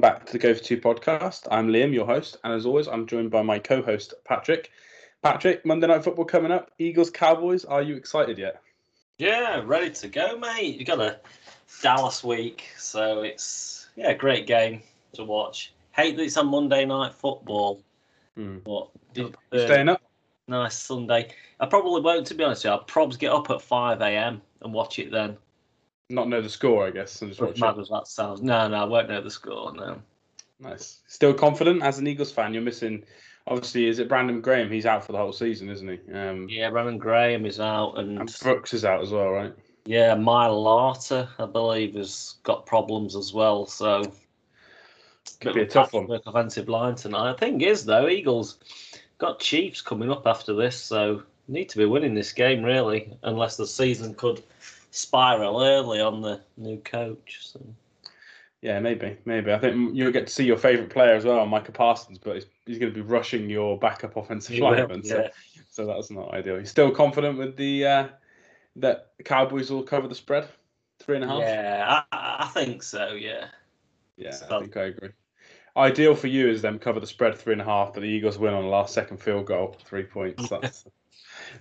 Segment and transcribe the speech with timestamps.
[0.00, 1.46] welcome back to the Go for Two podcast.
[1.50, 4.70] I'm Liam, your host, and as always, I'm joined by my co-host Patrick.
[5.22, 6.70] Patrick, Monday Night Football coming up.
[6.78, 7.66] Eagles Cowboys.
[7.66, 8.62] Are you excited yet?
[9.18, 10.78] Yeah, ready to go, mate.
[10.78, 11.20] You got a
[11.82, 14.80] Dallas week, so it's yeah, great game
[15.12, 15.74] to watch.
[15.92, 17.82] Hate that it's on Monday Night Football,
[18.36, 18.58] Hmm.
[18.64, 20.00] but You staying up?
[20.48, 21.28] nice Sunday.
[21.58, 22.60] I probably won't, to be honest.
[22.64, 22.70] with you.
[22.70, 24.40] I'll probably get up at five a.m.
[24.62, 25.36] and watch it then.
[26.10, 27.22] Not know the score, I guess.
[27.22, 27.82] And just As watch mad it.
[27.82, 28.42] as that sounds.
[28.42, 29.72] No, no, I won't know the score.
[29.72, 30.02] No.
[30.58, 30.98] Nice.
[31.06, 32.52] Still confident as an Eagles fan.
[32.52, 33.04] You're missing.
[33.46, 34.70] Obviously, is it Brandon Graham?
[34.70, 36.12] He's out for the whole season, isn't he?
[36.12, 39.54] Um, Yeah, Brandon Graham is out, and and Brooks is out as well, right?
[39.86, 43.64] yeah, Mailata, I believe, has got problems as well.
[43.66, 44.02] So
[45.40, 46.06] Could be a tough one.
[46.26, 47.38] Offensive line tonight.
[47.38, 48.58] Thing is, though, Eagles
[49.18, 53.56] got Chiefs coming up after this, so need to be winning this game really, unless
[53.56, 54.42] the season could
[54.90, 57.40] spiral early on the new coach.
[57.42, 57.60] So.
[58.62, 59.52] Yeah, maybe, maybe.
[59.52, 62.46] I think you'll get to see your favourite player as well, Micah Parsons, but he's,
[62.66, 65.02] he's going to be rushing your backup offensive He lineman.
[65.02, 65.28] So, yeah.
[65.70, 66.58] so that's not ideal.
[66.58, 68.08] He's still confident with the uh,
[68.76, 70.46] that Cowboys will cover the spread,
[70.98, 71.40] three and a half.
[71.40, 73.12] Yeah, I, I think so.
[73.12, 73.46] Yeah,
[74.20, 75.10] Yeah, I think I agree.
[75.76, 78.38] Ideal for you is them cover the spread three and a half, but the Eagles
[78.38, 80.48] win on the last second field goal, three points.
[80.50, 80.84] That's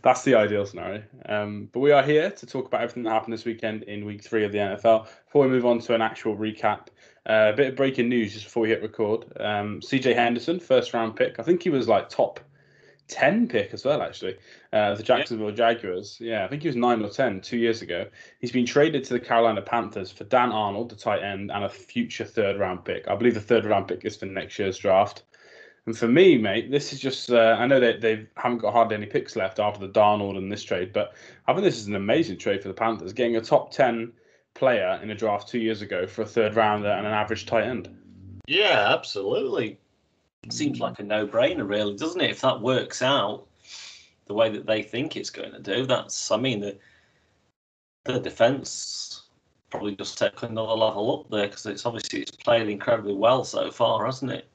[0.01, 1.03] that's the ideal scenario.
[1.27, 4.23] Um, but we are here to talk about everything that happened this weekend in week
[4.23, 5.07] three of the NFL.
[5.25, 6.87] Before we move on to an actual recap,
[7.27, 9.25] uh, a bit of breaking news just before we hit record.
[9.39, 11.39] Um, CJ Henderson, first round pick.
[11.39, 12.39] I think he was like top
[13.09, 14.37] 10 pick as well, actually.
[14.71, 16.17] Uh, the Jacksonville Jaguars.
[16.21, 18.05] Yeah, I think he was 9 or 10 two years ago.
[18.39, 21.69] He's been traded to the Carolina Panthers for Dan Arnold, the tight end, and a
[21.69, 23.07] future third round pick.
[23.07, 25.23] I believe the third round pick is for next year's draft.
[25.89, 28.95] And for me, mate, this is just, uh, I know that they haven't got hardly
[28.95, 31.15] any picks left after the Darnold and this trade, but
[31.47, 34.11] I think this is an amazing trade for the Panthers, getting a top 10
[34.53, 37.63] player in a draft two years ago for a third rounder and an average tight
[37.63, 37.89] end.
[38.45, 39.79] yeah, absolutely.
[40.51, 42.29] Seems like a no-brainer, really, doesn't it?
[42.29, 43.47] If that works out
[44.27, 46.29] the way that they think it's going to do, that's.
[46.29, 46.77] I mean, the
[48.03, 49.23] the defense
[49.71, 53.71] probably just take another level up there because it's obviously it's played incredibly well so
[53.71, 54.47] far, hasn't it?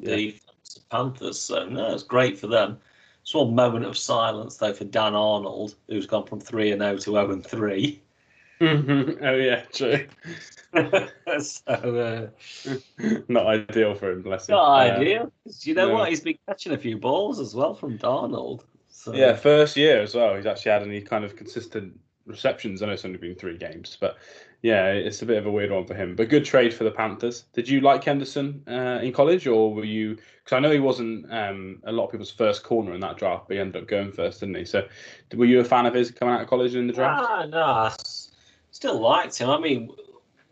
[0.00, 0.30] Yeah.
[0.74, 1.38] The Panthers.
[1.40, 2.78] So no, it's great for them.
[3.24, 7.00] Small moment of silence though for Dan Arnold, who's gone from three and zero to
[7.00, 8.00] zero and three.
[8.60, 10.06] oh, yeah, true.
[11.40, 11.62] so
[12.66, 12.72] uh,
[13.28, 14.54] Not ideal for him, bless him.
[14.56, 15.32] not Uh, ideal.
[15.62, 15.94] You know no.
[15.94, 16.08] what?
[16.08, 18.64] He's been catching a few balls as well from Darnold.
[18.88, 20.34] So Yeah, first year as well.
[20.34, 22.82] He's actually had any kind of consistent receptions.
[22.82, 24.16] I know it's only been three games, but
[24.62, 26.16] yeah, it's a bit of a weird one for him.
[26.16, 27.44] But good trade for the Panthers.
[27.52, 30.16] Did you like Henderson uh, in college, or were you?
[30.16, 33.46] Because I know he wasn't um, a lot of people's first corner in that draft,
[33.46, 34.64] but he ended up going first, didn't he?
[34.64, 34.86] So,
[35.34, 37.26] were you a fan of his coming out of college in the draft?
[37.28, 37.94] Ah, no, I
[38.72, 39.48] still liked him.
[39.48, 39.90] I mean,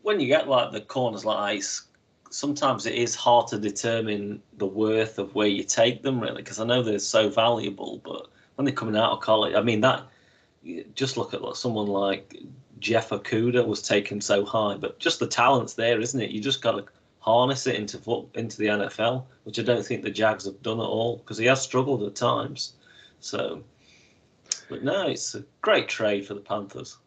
[0.03, 1.83] when you get like the corners like ice,
[2.31, 6.61] sometimes it is hard to determine the worth of where you take them, really, because
[6.61, 8.01] I know they're so valuable.
[8.05, 10.05] But when they're coming out of college, I mean, that
[10.95, 12.37] just look at like, someone like
[12.87, 16.31] Jeff Okudah was taken so high, but just the talent's there, isn't it?
[16.31, 16.85] You just got to
[17.19, 20.79] harness it into foot into the NFL, which I don't think the Jags have done
[20.79, 22.75] at all because he has struggled at times.
[23.19, 23.65] So,
[24.69, 26.99] but no, it's a great trade for the Panthers.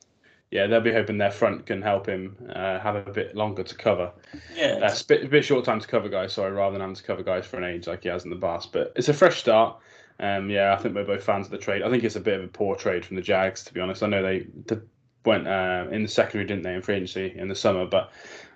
[0.52, 3.76] Yeah, they'll be hoping their front can help him uh, have a bit longer to
[3.76, 4.12] cover.
[4.54, 6.96] Yeah, That's a bit, a bit short time to cover guys, sorry, rather than having
[6.98, 8.74] to cover guys for an age like he has in the past.
[8.74, 9.78] But it's a fresh start.
[10.20, 11.84] Um, yeah, I think we're both fans of the trade.
[11.84, 14.04] I think it's a bit of a poor trade from the Jags, to be honest.
[14.04, 14.80] I know they, they
[15.26, 18.12] went uh, in the secondary, didn't they, in free agency in the summer, but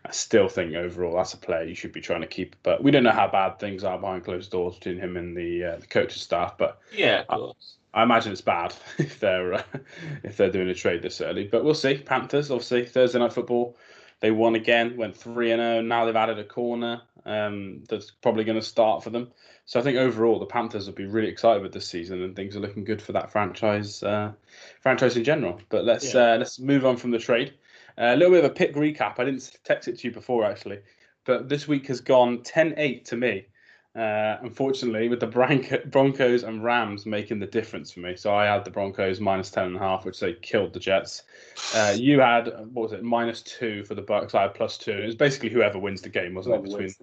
[0.06, 2.56] I still think overall that's a player you should be trying to keep.
[2.64, 5.64] But we don't know how bad things are behind closed doors between him and the
[5.64, 6.58] uh, the coaching staff.
[6.58, 7.78] But yeah, course.
[7.94, 9.64] I imagine it's bad if they're uh,
[10.24, 11.46] if they're doing a trade this early.
[11.46, 11.98] But we'll see.
[11.98, 13.78] Panthers, obviously, Thursday night football.
[14.20, 15.82] They won again, went three and zero.
[15.82, 17.02] Now they've added a corner.
[17.26, 19.32] Um, that's probably going to start for them.
[19.66, 22.56] So I think overall the Panthers will be really excited with this season, and things
[22.56, 24.34] are looking good for that franchise, uh,
[24.82, 25.60] franchise in general.
[25.70, 26.34] But let's Yeah.
[26.34, 27.54] uh, let's move on from the trade.
[27.98, 29.20] Uh, a little bit of a pick recap.
[29.20, 30.80] I didn't text it to you before actually,
[31.26, 33.46] but this week has gone 10-8 to me.
[33.96, 38.16] Uh, unfortunately, with the Bronco- Broncos and Rams making the difference for me.
[38.16, 41.24] So I had the Broncos minus ten and a half, which they killed the Jets.
[41.76, 44.34] Uh, you had what was it minus two for the Bucks.
[44.34, 44.94] I had plus two.
[44.94, 46.64] It was basically whoever wins the game, wasn't it?
[46.64, 46.96] Between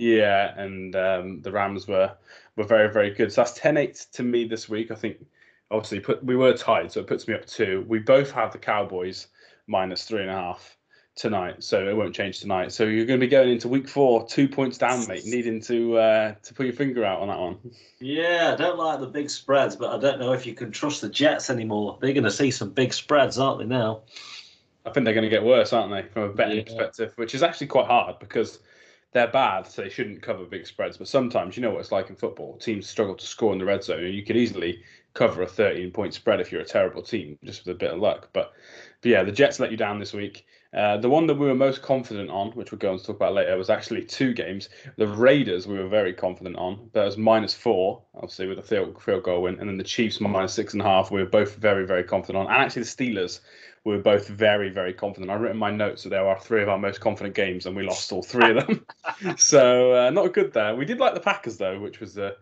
[0.00, 2.12] yeah, and um, the Rams were
[2.56, 3.32] were very very good.
[3.32, 4.90] So that's 10-8 to me this week.
[4.90, 5.24] I think
[5.70, 7.84] obviously put we were tied, so it puts me up two.
[7.86, 9.28] We both have the Cowboys
[9.68, 10.75] minus three and a half
[11.16, 12.70] tonight, so it won't change tonight.
[12.72, 15.96] So you're going to be going into week four, two points down, mate, needing to
[15.98, 17.58] uh, to put your finger out on that one.
[17.98, 21.00] Yeah, I don't like the big spreads, but I don't know if you can trust
[21.00, 21.98] the Jets anymore.
[22.00, 24.02] They're going to see some big spreads, aren't they now?
[24.84, 26.62] I think they're going to get worse, aren't they, from a betting Yeah.
[26.64, 28.60] perspective, which is actually quite hard because
[29.12, 30.98] they're bad, so they shouldn't cover big spreads.
[30.98, 32.58] But sometimes, you know what it's like in football.
[32.58, 34.82] Teams struggle to score in the red zone, and you could easily
[35.14, 37.98] cover a 13 point spread if you're a terrible team, just with a bit of
[37.98, 38.28] luck.
[38.34, 38.52] But,
[39.02, 40.46] but yeah, the Jets let you down this week.
[40.74, 43.32] Uh, the one that we were most confident on, which we're going to talk about
[43.32, 44.68] later, was actually two games.
[44.96, 48.62] The Raiders we were very confident on, but it was minus four, obviously with a
[48.62, 51.10] field, field goal win, and then the Chiefs minus six and a half.
[51.10, 53.40] We were both very, very confident on, and actually the Steelers
[53.86, 55.30] we were both very, very confident.
[55.30, 57.84] I've written my notes that there are three of our most confident games, and we
[57.84, 58.84] lost all three of them.
[59.38, 60.74] so uh, not good there.
[60.74, 62.34] We did like the Packers though, which was a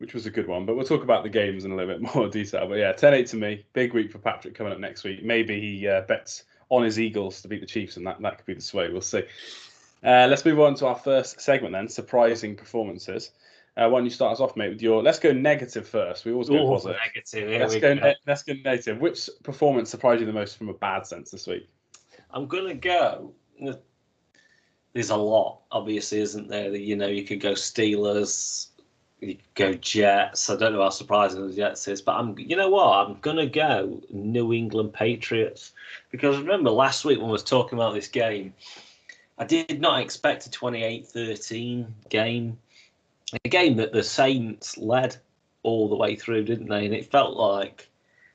[0.00, 0.64] which was a good one.
[0.64, 2.66] But we'll talk about the games in a little bit more detail.
[2.66, 3.66] But yeah, 10-8 to me.
[3.74, 5.22] Big week for Patrick coming up next week.
[5.22, 8.46] Maybe he uh, bets on his Eagles to beat the Chiefs, and that that could
[8.46, 8.90] be the sway.
[8.90, 9.24] We'll see.
[10.02, 11.86] Uh, let's move on to our first segment then.
[11.86, 13.32] Surprising performances.
[13.76, 15.02] Uh, why don't you start us off, mate, with your?
[15.02, 16.24] Let's go negative first.
[16.24, 16.96] We always go Ooh, positive.
[17.06, 17.60] negative.
[17.60, 17.94] Let's go.
[17.94, 17.94] go.
[17.94, 19.00] Ne- let's go negative.
[19.00, 21.68] Which performance surprised you the most from a bad sense this week?
[22.30, 23.34] I'm gonna go.
[24.92, 26.74] There's a lot, obviously, isn't there?
[26.74, 28.69] You know, you could go Steelers,
[29.20, 30.48] you go Jets.
[30.48, 32.38] I don't know how surprising the Jets is, but I'm.
[32.38, 33.06] You know what?
[33.06, 35.72] I'm gonna go New England Patriots
[36.10, 38.54] because remember last week when we was talking about this game,
[39.38, 42.58] I did not expect a 28-13 game,
[43.44, 45.16] a game that the Saints led
[45.62, 46.86] all the way through, didn't they?
[46.86, 47.88] And it felt like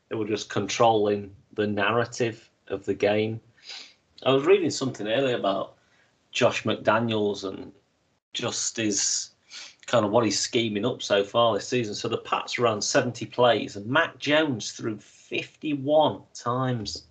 [0.10, 3.40] they were just controlling the narrative of the game.
[4.24, 5.76] I was reading something earlier about
[6.32, 7.72] Josh McDaniels and
[8.34, 9.32] just his
[9.96, 11.96] kind of what he's scheming up so far this season.
[11.96, 17.06] So the Pats ran 70 plays and Mac Jones threw 51 times.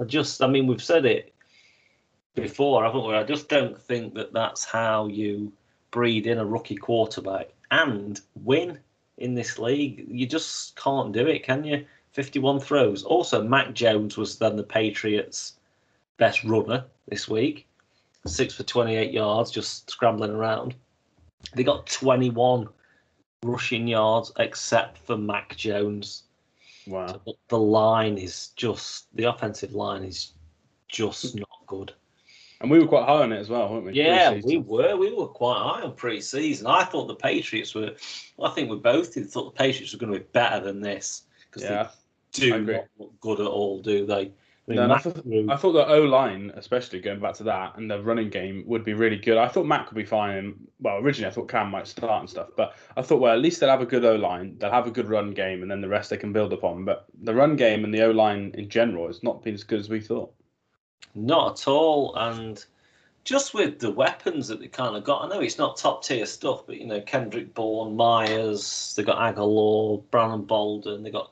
[0.00, 1.34] I just, I mean, we've said it
[2.36, 3.16] before, haven't we?
[3.16, 5.52] I just don't think that that's how you
[5.90, 8.78] breed in a rookie quarterback and win
[9.18, 10.06] in this league.
[10.08, 11.84] You just can't do it, can you?
[12.12, 13.02] 51 throws.
[13.02, 15.54] Also, Mac Jones was then the Patriots'
[16.18, 17.66] best runner this week.
[18.26, 20.76] Six for 28 yards, just scrambling around.
[21.54, 22.68] They got 21
[23.42, 26.24] rushing yards except for Mac Jones.
[26.86, 27.20] Wow.
[27.48, 30.32] The line is just, the offensive line is
[30.88, 31.40] just hmm.
[31.40, 31.92] not good.
[32.60, 33.92] And we were quite high on it as well, weren't we?
[33.92, 34.48] Yeah, Pre-season.
[34.48, 34.96] we were.
[34.96, 36.68] We were quite high on pre-season.
[36.68, 37.96] I thought the Patriots were.
[38.36, 39.28] Well, I think we both did.
[39.28, 41.88] Thought the Patriots were going to be better than this because Yeah.
[42.34, 44.30] they do not look good at all, do they?
[44.68, 47.34] I mean, No, and I thought, threw- I thought the O line, especially going back
[47.34, 49.36] to that, and the running game would be really good.
[49.36, 50.36] I thought Mac could be fine.
[50.36, 53.40] And, well, originally I thought Cam might start and stuff, but I thought, well, at
[53.40, 55.80] least they'll have a good O line, they'll have a good run game, and then
[55.80, 56.84] the rest they can build upon.
[56.84, 59.80] But the run game and the O line in general has not been as good
[59.80, 60.32] as we thought.
[61.14, 62.14] Not at all.
[62.14, 62.64] And
[63.24, 66.24] just with the weapons that they kind of got, I know it's not top tier
[66.24, 71.31] stuff, but you know, Kendrick Bourne, Meyers, they got Agholor, Brandon Bolden, they got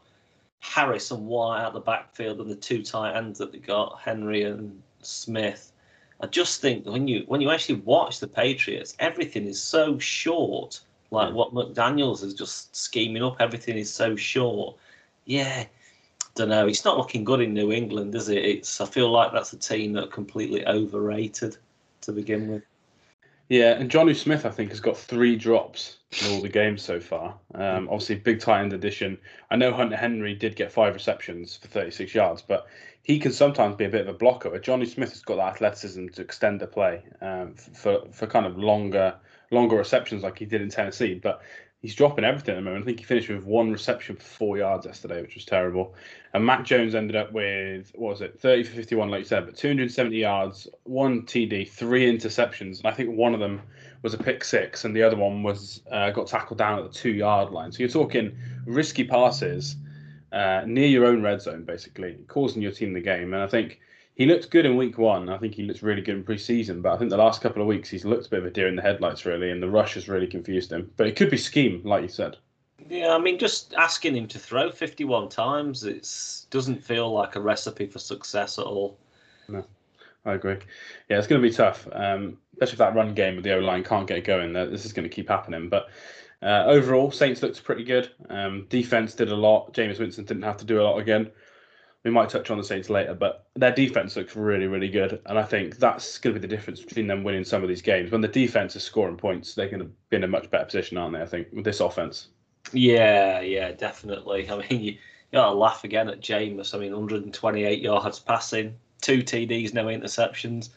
[0.61, 4.45] Harris and White out the backfield, and the two tight ends that they got, Henry
[4.45, 5.73] and Smith.
[6.21, 10.81] I just think when you when you actually watch the Patriots, everything is so short.
[11.11, 11.35] Like Mm.
[11.35, 14.77] what McDaniel's is just scheming up, everything is so short.
[15.25, 15.65] Yeah,
[16.35, 16.69] don't know.
[16.69, 18.45] It's not looking good in New England, is it?
[18.45, 18.81] It's.
[18.81, 21.57] I feel like that's a team that are completely overrated
[22.03, 22.63] to begin with.
[23.51, 27.01] Yeah, and Jonnu Smith, I think, has got three drops in all the games so
[27.01, 27.37] far.
[27.53, 29.19] Um, obviously, big tight end addition.
[29.51, 32.69] I know Hunter Henry did get five receptions for 36 yards, but
[33.03, 34.51] he can sometimes be a bit of a blocker.
[34.51, 38.47] But Jonnu Smith has got that athleticism to extend the play um, for for kind
[38.47, 39.17] of longer
[39.51, 41.15] longer receptions like he did in Tennessee.
[41.15, 41.43] But
[41.81, 42.85] he's dropping everything at the moment.
[42.85, 45.95] I think he finished with one reception for four yards yesterday, which was terrible.
[46.35, 49.47] And Mac Jones ended up with what was it, 30 for 51, like you said,
[49.47, 53.63] but 270 yards, one TD, three interceptions, and I think one of them
[54.03, 56.97] was a pick six, and the other one was uh, got tackled down at the
[56.97, 57.73] two yard line.
[57.73, 59.77] So you're talking risky passes
[60.33, 63.35] uh, near your own red zone, basically causing your team the game.
[63.35, 63.81] And I think
[64.15, 65.29] he looked good in week one.
[65.29, 67.69] I think he looks really good in preseason, but I think the last couple of
[67.69, 69.95] weeks he's looked a bit of a deer in the headlights, really, and the rush
[69.95, 70.91] has really confused him.
[70.97, 72.37] But it could be scheme, like you said.
[72.89, 76.09] Yeah, I mean, just asking him to throw 51 times, it
[76.51, 78.99] doesn't feel like a recipe for success at all.
[79.49, 79.65] No,
[80.25, 80.57] I agree.
[81.09, 83.61] Yeah, it's going to be tough, um, especially if that run game with the O
[83.61, 84.53] line can't get going.
[84.53, 85.69] This is going to keep happening.
[85.69, 85.89] But
[86.43, 88.11] uh, overall, Saints looked pretty good.
[88.29, 89.73] Um, defense did a lot.
[89.75, 91.31] Jameis Winston didn't have to do a lot again.
[92.05, 95.39] We might touch on the Saints later, but their defense looks really, really good, and
[95.39, 98.11] I think that's going to be the difference between them winning some of these games.
[98.11, 100.97] When the defense is scoring points, they're going to be in a much better position,
[100.97, 101.21] aren't they?
[101.21, 102.29] I think with this offense.
[102.73, 104.49] Yeah, yeah, definitely.
[104.51, 104.99] I mean, you, you
[105.33, 106.75] got to laugh again at Jameis.
[106.75, 110.71] I mean, 128 yards passing, two TDs, no interceptions.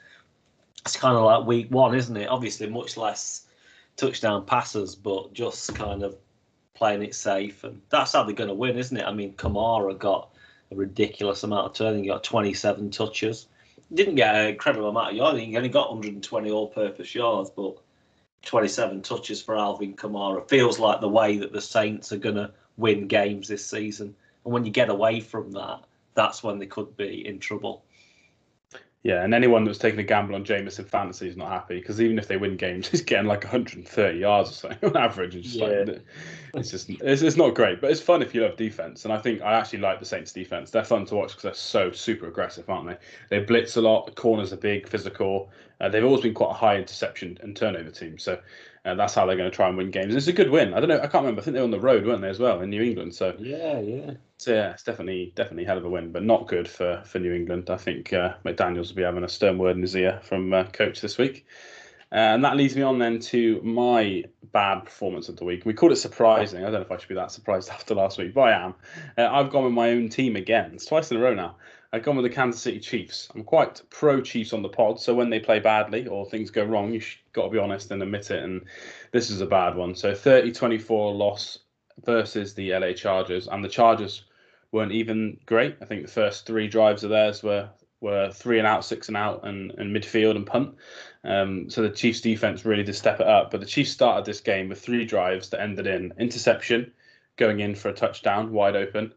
[0.86, 2.28] It's kind of like week one, isn't it?
[2.28, 3.48] Obviously, much less
[3.96, 6.18] touchdown passes, but just kind of
[6.74, 7.64] playing it safe.
[7.64, 9.06] And that's how they're going to win, isn't it?
[9.06, 10.33] I mean, Kamara got
[10.74, 13.48] a ridiculous amount of turning, he got 27 touches.
[13.94, 17.78] Didn't get an incredible amount of yards, he only got 120 all purpose yards, but
[18.46, 22.52] 27 touches for Alvin Kamara feels like the way that the Saints are going to
[22.78, 24.16] win games this season.
[24.44, 25.82] And when you get away from that,
[26.16, 27.84] that's when they could be in trouble.
[29.04, 32.00] Yeah, and anyone that's taking a gamble on Jameis in fantasy is not happy because
[32.00, 35.36] even if they win games, he's getting like 130 yards or something on average.
[35.36, 35.68] It's just yeah.
[35.68, 36.02] like
[36.54, 39.04] it's just it's, it's not great, but it's fun if you love defense.
[39.04, 40.72] And I think I actually like the Saints defense.
[40.72, 42.98] They're fun to watch because they're so super aggressive, aren't they?
[43.30, 44.06] They blitz a lot.
[44.06, 45.52] The corners are big, physical.
[45.82, 48.18] Uh, they've always been quite a high interception and turnover team.
[48.18, 48.40] So
[48.86, 50.08] uh, that's how they're going to try and win games.
[50.08, 50.74] And It's a good win.
[50.74, 51.00] I don't know.
[51.00, 51.42] I can't remember.
[51.42, 53.16] I think they're on the road, weren't they, as well in New England?
[53.16, 54.12] So yeah, yeah.
[54.44, 57.34] So yeah, it's definitely definitely hell of a win, but not good for for New
[57.34, 57.70] England.
[57.70, 60.66] I think uh, McDaniel's will be having a stern word in his ear from uh,
[60.66, 61.46] coach this week.
[62.12, 65.66] Uh, and that leads me on then to my bad performance of the week.
[65.66, 66.60] We called it surprising.
[66.60, 68.76] I don't know if I should be that surprised after last week, but I am.
[69.18, 70.72] Uh, I've gone with my own team again.
[70.74, 71.56] It's twice in a row now.
[71.94, 73.30] I've gone with the Kansas City Chiefs.
[73.34, 76.66] I'm quite pro Chiefs on the pod, so when they play badly or things go
[76.66, 78.44] wrong, you've got to be honest and admit it.
[78.44, 78.66] And
[79.14, 79.96] this is a bad one.
[79.96, 81.60] So 30 24 loss
[82.04, 83.48] versus the LA Chargers.
[83.48, 84.26] And the Chargers
[84.74, 85.78] weren't even great.
[85.82, 87.70] I think the first three drives of theirs were
[88.02, 90.76] were three and out, six and out, and, and midfield and punt.
[91.24, 93.50] Um, so the Chiefs defense really did step it up.
[93.50, 96.92] But the Chiefs started this game with three drives that ended in interception,
[97.38, 99.14] going in for a touchdown, wide open,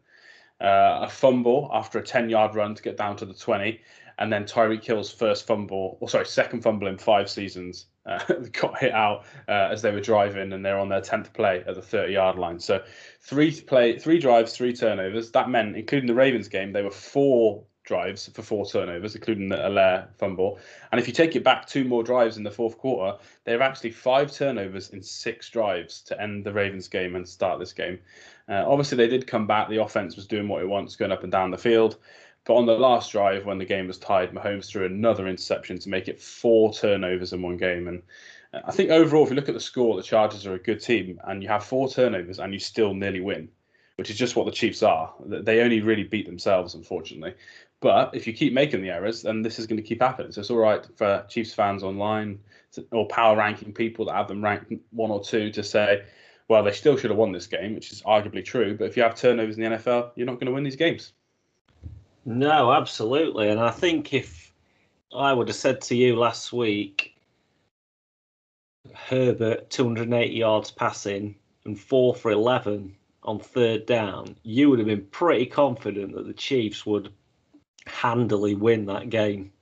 [0.60, 3.80] uh, a fumble after a 10 yard run to get down to the 20,
[4.18, 8.18] and then Tyreek Hill's first fumble, or sorry, second fumble in five seasons, uh,
[8.52, 11.74] got hit out uh, as they were driving, and they're on their 10th play at
[11.74, 12.58] the 30 yard line.
[12.58, 12.82] So
[13.20, 15.30] three play, three drives, three turnovers.
[15.32, 19.56] That meant, including the Ravens game, they were four drives for four turnovers, including the
[19.56, 20.58] Helaire fumble.
[20.90, 23.60] And if you take it back two more drives in the fourth quarter, they have
[23.62, 27.98] actually five turnovers in six drives to end the Ravens game and start this game.
[28.48, 29.68] Uh, obviously, they did come back.
[29.68, 31.96] The offense was doing what it wants, going up and down the field.
[32.46, 35.88] But on the last drive, when the game was tied, Mahomes threw another interception to
[35.88, 37.88] make it four turnovers in one game.
[37.88, 38.02] And
[38.54, 40.80] uh, I think overall, if you look at the score, the Chargers are a good
[40.80, 43.48] team, and you have four turnovers and you still nearly win,
[43.96, 45.12] which is just what the Chiefs are.
[45.26, 47.34] They only really beat themselves, unfortunately.
[47.80, 50.30] But if you keep making the errors, then this is going to keep happening.
[50.30, 52.38] So it's all right for Chiefs fans online
[52.92, 56.04] or power ranking people that have them ranked one or two to say,
[56.48, 58.76] well, they still should have won this game, which is arguably true.
[58.78, 61.12] But if you have turnovers in the NFL, you're not going to win these games.
[62.26, 63.48] No, absolutely.
[63.48, 64.52] And I think if
[65.14, 67.14] I would have said to you last week,
[68.92, 75.06] Herbert 280 yards passing and four for 11 on third down, you would have been
[75.06, 77.12] pretty confident that the Chiefs would
[77.86, 79.52] handily win that game.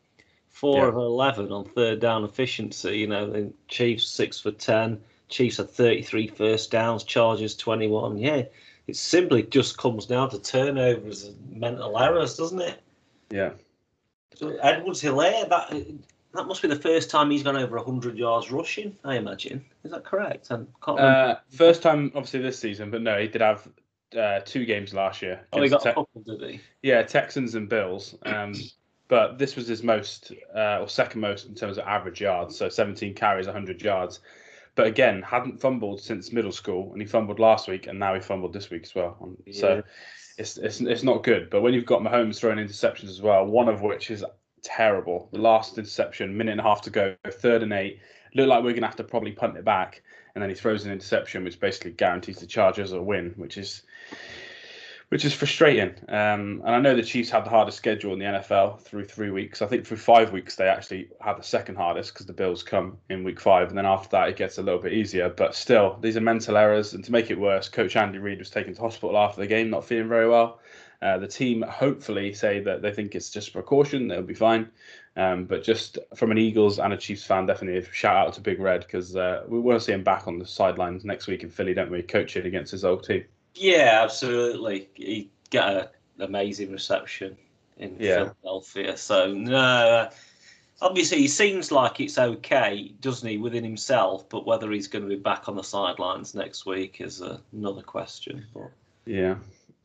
[0.49, 0.89] Four yeah.
[0.89, 2.99] of 11 on third down efficiency.
[2.99, 8.19] You know, the Chiefs six for 10 Chiefs had 33 first downs, Chargers 21.
[8.19, 8.45] Yeah,
[8.87, 12.83] it simply just comes down to turnovers and mental errors, doesn't it?
[13.31, 13.53] Yeah.
[14.35, 15.71] So Edwards Helaire, that
[16.35, 19.65] that must be the first time he's gone over 100 yards rushing, I imagine.
[19.85, 20.51] Is that correct?
[20.51, 23.69] Uh, first time, obviously, this season, but no, he did have
[24.19, 25.47] uh, two games last year.
[25.53, 26.61] Oh, he got te- a couple, did he?
[26.83, 28.17] Yeah, Texans and Bills.
[28.27, 28.55] Um,
[29.09, 32.57] but this was his most, uh, or second most in terms of average yards.
[32.57, 34.21] So 17 carries, 100 yards.
[34.75, 38.21] But again, hadn't fumbled since middle school, and he fumbled last week, and now he
[38.21, 39.17] fumbled this week as well.
[39.47, 39.61] Yeah.
[39.61, 39.83] So
[40.37, 41.51] it's, it's it's not good.
[41.51, 44.25] But when you've got Mahomes throwing interceptions as well, one of which is
[44.63, 45.29] terrible.
[45.33, 48.01] The last interception, minute and a half to go, third and eight.
[48.35, 50.03] Looked like we're gonna have to probably punt it back,
[50.35, 53.83] and then he throws an interception, which basically guarantees the Chargers a win, which is
[55.15, 55.95] which is frustrating.
[56.09, 59.31] Um, and I know the Chiefs had the hardest schedule in the NFL through three
[59.31, 59.63] weeks.
[59.63, 62.99] I think through five weeks they actually had the second hardest because the Bills come
[63.09, 65.29] in week five, and then after that it gets a little bit easier.
[65.29, 68.51] But still, these are mental errors, and to make it worse, Coach Andy Reid was
[68.51, 70.59] taken to hospital after the game, not feeling very well.
[71.01, 74.69] Uh, the team hopefully say that they think it's just precaution; they'll be fine.
[75.15, 78.41] Um, but just from an Eagles and a Chiefs fan, definitely a shout out to
[78.41, 81.45] Big Red because uh, we want to see him back on the sidelines next week
[81.45, 82.03] in Philly, don't we?
[82.03, 83.25] Coaching against his old team.
[83.55, 84.89] Yeah, absolutely.
[84.95, 85.89] He got an
[86.21, 87.37] amazing reception
[87.79, 88.31] in yeah.
[88.43, 88.97] Philadelphia.
[88.97, 90.09] So no,
[90.81, 94.29] obviously he seems like it's okay, doesn't he, within himself?
[94.29, 98.45] But whether he's going to be back on the sidelines next week is another question.
[98.53, 98.71] But
[99.07, 99.37] yeah,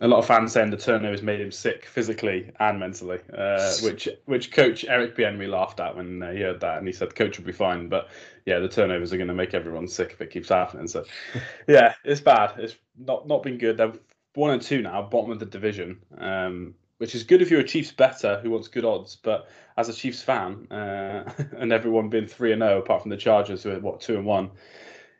[0.01, 4.07] a lot of fans saying the turnovers made him sick physically and mentally, uh, which
[4.25, 7.15] which coach Eric Bieniemy laughed at when uh, he heard that, and he said the
[7.15, 8.09] coach will be fine, but
[8.45, 10.87] yeah, the turnovers are going to make everyone sick if it keeps happening.
[10.87, 11.03] So
[11.67, 12.53] yeah, it's bad.
[12.57, 13.77] It's not not been good.
[13.77, 13.93] They're
[14.35, 17.67] one and two now, bottom of the division, um, which is good if you're a
[17.67, 22.27] Chiefs better who wants good odds, but as a Chiefs fan uh, and everyone being
[22.27, 24.51] three and zero oh, apart from the Chargers who are what two and one.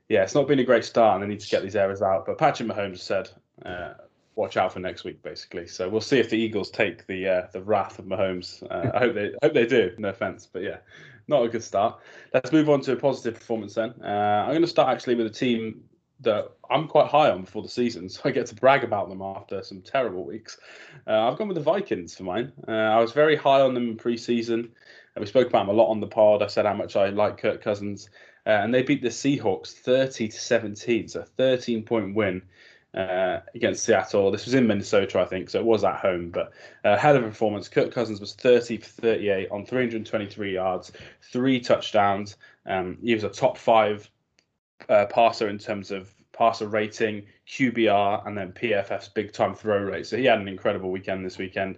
[0.08, 2.26] Yeah, it's not been a great start, and they need to get these errors out.
[2.26, 3.30] But Patrick Mahomes said,
[3.64, 3.94] uh,
[4.40, 5.68] watch out for next week, basically.
[5.68, 8.64] So we'll see if the Eagles take the uh, the wrath of Mahomes.
[8.64, 9.94] Uh, I hope they I hope they do.
[9.98, 10.78] No offense, but yeah,
[11.28, 12.00] not a good start.
[12.34, 13.94] Let's move on to a positive performance then.
[14.02, 14.08] Uh,
[14.46, 15.84] I'm going to start actually with a team
[16.22, 19.22] that I'm quite high on before the season, so I get to brag about them
[19.22, 20.58] after some terrible weeks.
[21.06, 22.54] Uh, I've gone with the Vikings for mine.
[22.68, 24.72] Uh, I was very high on them in pre-season.
[25.18, 26.42] we spoke about them a lot on the pod.
[26.42, 28.10] I said how much I like Kirk Cousins,
[28.48, 32.42] uh, and they beat the Seahawks 30 to 17, so a 13 point win
[32.94, 34.32] uh, against Seattle.
[34.32, 36.54] This was in Minnesota, I think, so it was at home, but
[36.84, 37.68] uh, hell of a performance.
[37.68, 40.92] Kirk Cousins was 30 for 38 on 323 yards,
[41.22, 42.38] three touchdowns.
[42.66, 44.10] Um, he was a top five
[44.88, 50.08] uh, passer in terms of passer rating, QBR, and then PFF's big time throw rate.
[50.08, 51.78] So he had an incredible weekend this weekend.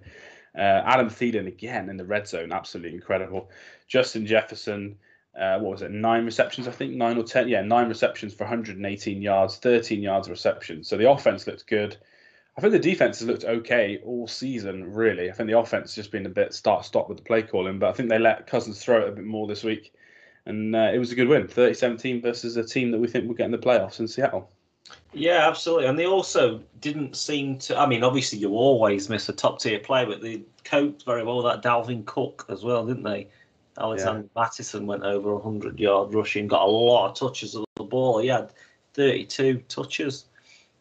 [0.56, 3.50] Uh, Adam Thielen again in the red zone, absolutely incredible.
[3.88, 4.98] Justin Jefferson,
[5.40, 7.48] uh, what was it, nine receptions, I think, nine or 10?
[7.48, 10.84] Yeah, nine receptions for 118 yards, 13 yards of reception.
[10.84, 11.98] So the offense looked good.
[12.58, 15.30] I think the defense has looked okay all season, really.
[15.30, 17.80] I think the offense has just been a bit start stop with the play calling,
[17.80, 19.94] but I think they let Cousins throw it a bit more this week.
[20.46, 23.28] And uh, it was a good win 30 17 versus a team that we think
[23.28, 24.50] will get in the playoffs in Seattle.
[25.14, 25.88] Yeah, absolutely.
[25.88, 27.78] And they also didn't seem to.
[27.78, 31.38] I mean, obviously, you always miss a top tier player, but they coped very well
[31.42, 33.28] with that Dalvin Cook as well, didn't they?
[33.78, 34.42] Alexander yeah.
[34.42, 38.20] Mattison went over 100 yard rushing, got a lot of touches of the ball.
[38.20, 38.52] He had
[38.94, 40.26] 32 touches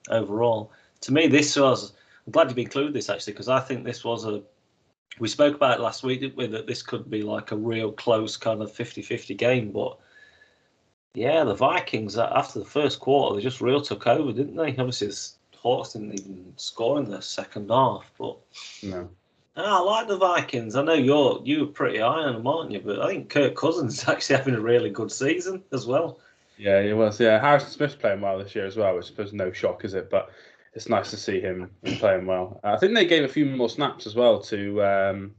[0.08, 0.72] overall.
[1.02, 1.92] To me, this was.
[2.26, 4.42] I'm glad you included this actually because I think this was a.
[5.18, 6.46] We spoke about it last week, didn't we?
[6.46, 9.72] That this could be like a real close kind of 50 50 game.
[9.72, 9.98] But
[11.14, 14.76] yeah, the Vikings, uh, after the first quarter, they just real took over, didn't they?
[14.76, 18.10] Obviously, the Hawks didn't even score in the second half.
[18.18, 18.38] But
[18.82, 19.10] no.
[19.56, 20.76] I like the Vikings.
[20.76, 22.80] I know you're you were pretty high on them, aren't you?
[22.80, 26.20] But I think Kirk Cousins is actually having a really good season as well.
[26.56, 27.18] Yeah, he was.
[27.18, 30.10] Yeah, Harrison Smith's playing well this year as well, which I no shock, is it?
[30.10, 30.30] But
[30.74, 32.60] it's nice to see him playing well.
[32.62, 34.84] I think they gave a few more snaps as well to.
[34.84, 35.34] Um,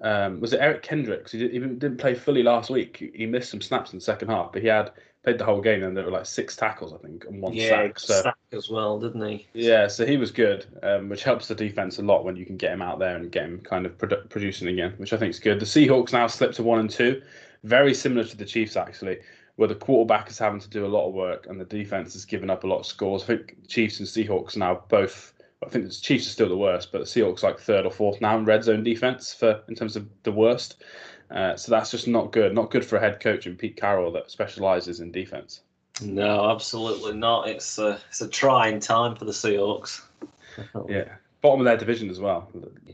[0.00, 1.32] um, was it Eric Kendricks?
[1.32, 3.10] He, did, he didn't play fully last week.
[3.14, 4.92] He missed some snaps in the second half, but he had
[5.28, 7.68] played the whole game and there were like six tackles, I think, and one yeah,
[7.68, 7.98] sack.
[7.98, 9.46] So sack as well, didn't he?
[9.52, 12.56] Yeah, so he was good, um, which helps the defense a lot when you can
[12.56, 15.30] get him out there and get him kind of produ- producing again, which I think
[15.30, 15.60] is good.
[15.60, 17.20] The Seahawks now slipped to one and two,
[17.62, 19.18] very similar to the Chiefs actually,
[19.56, 22.24] where the quarterback is having to do a lot of work and the defense has
[22.24, 23.24] given up a lot of scores.
[23.24, 25.34] I think Chiefs and Seahawks now both.
[25.62, 28.22] I think the Chiefs are still the worst, but the Seahawks like third or fourth
[28.22, 30.82] now in red zone defense for in terms of the worst.
[31.30, 32.54] Uh, so that's just not good.
[32.54, 35.60] Not good for a head coach and Pete Carroll that specializes in defense.
[36.00, 37.48] No, absolutely not.
[37.48, 40.02] It's a it's a trying time for the Seahawks.
[40.88, 41.08] yeah,
[41.40, 42.48] bottom of their division as well.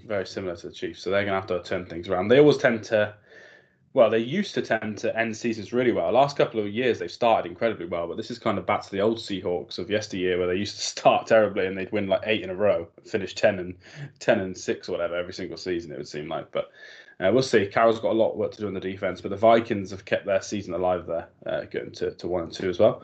[0.06, 2.28] Very similar to the Chiefs, so they're going to have to turn things around.
[2.28, 3.14] They always tend to,
[3.92, 6.10] well, they used to tend to end seasons really well.
[6.12, 8.90] Last couple of years they've started incredibly well, but this is kind of back to
[8.90, 12.22] the old Seahawks of yesteryear where they used to start terribly and they'd win like
[12.24, 13.74] eight in a row, finish ten and
[14.18, 15.92] ten and six or whatever every single season.
[15.92, 16.70] It would seem like, but
[17.20, 17.66] uh, we'll see.
[17.66, 20.04] Carroll's got a lot of work to do on the defense, but the Vikings have
[20.04, 23.02] kept their season alive there, uh, getting to, to one and two as well.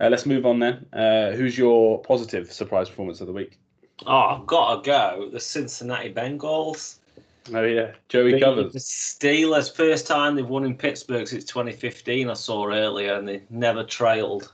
[0.00, 0.86] Uh, let's move on then.
[0.92, 3.58] Uh, who's your positive surprise performance of the week?
[4.06, 5.28] Oh, I've got to go.
[5.32, 6.98] The Cincinnati Bengals.
[7.52, 8.72] Oh yeah, Joey covers.
[8.72, 12.30] The Steelers first time they've won in Pittsburgh since 2015.
[12.30, 14.52] I saw earlier, and they never trailed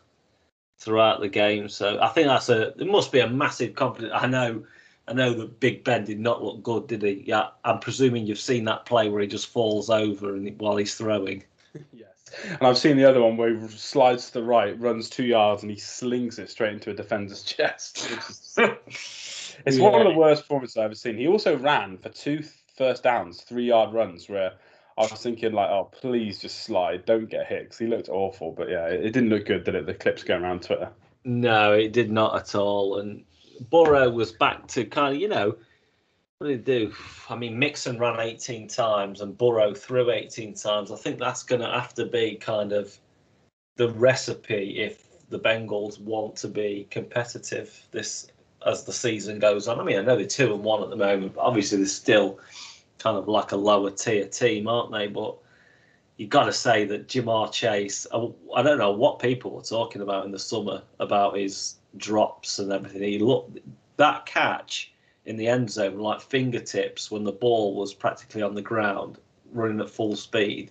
[0.79, 1.69] throughout the game.
[1.69, 2.69] So I think that's a.
[2.81, 4.13] It must be a massive confidence.
[4.15, 4.65] I know
[5.09, 7.25] I know that Big Ben did not look good, did he?
[7.27, 10.95] Yeah, I'm presuming you've seen that play where he just falls over and while he's
[10.95, 11.45] throwing.
[11.93, 12.09] yes,
[12.45, 15.63] and I've seen the other one where he slides to the right, runs two yards,
[15.63, 18.07] and he slings it straight into a defender's chest.
[18.59, 19.83] it's yeah.
[19.83, 21.17] one of the worst performances I've ever seen.
[21.17, 22.43] He also ran for two
[22.77, 24.53] first downs, three yard runs where.
[24.97, 27.71] I was thinking like, oh, please just slide, don't get hit.
[27.71, 29.87] Cause he looked awful, but yeah, it, it didn't look good, did it?
[29.87, 30.91] The clips going around Twitter.
[31.25, 32.99] No, it did not at all.
[32.99, 33.25] And
[33.71, 35.57] Burrow was back to kind of, you know,
[36.39, 36.95] what did he do?
[37.29, 40.93] I mean, Mixon ran 18 times and Burrow threw 18 times.
[40.93, 42.97] I think that's going to have to be kind of
[43.77, 48.29] the recipe if the Bengals want to be competitive this
[48.67, 49.79] as the season goes on.
[49.81, 52.39] I mean, I know they're two and one at the moment, but obviously they're still
[52.99, 55.07] kind of like a lower tier team, aren't they?
[55.07, 55.37] But
[56.17, 58.07] you've got to say that Ja'Marr Chase.
[58.13, 62.73] I don't know what people were talking about in the summer about his drops and
[62.73, 63.03] everything.
[63.03, 63.59] He looked
[63.97, 64.93] that catch
[65.27, 69.19] in the end zone like fingertips when the ball was practically on the ground,
[69.53, 70.71] running at full speed,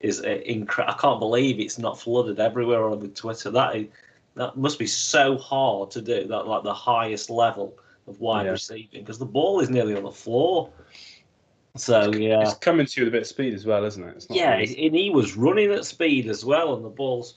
[0.00, 0.94] is incredible.
[0.96, 3.50] I can't believe it's not flooded everywhere on the Twitter.
[3.50, 3.86] That is,
[4.36, 6.26] that must be so hard to do.
[6.26, 8.52] That like the highest level of wide yeah.
[8.52, 10.70] receiving because the ball is nearly on the floor.
[11.76, 14.26] So yeah, it's coming to you with a bit of speed as well, isn't it?
[14.30, 17.34] yeah, and he was running at speed as well, and the ball's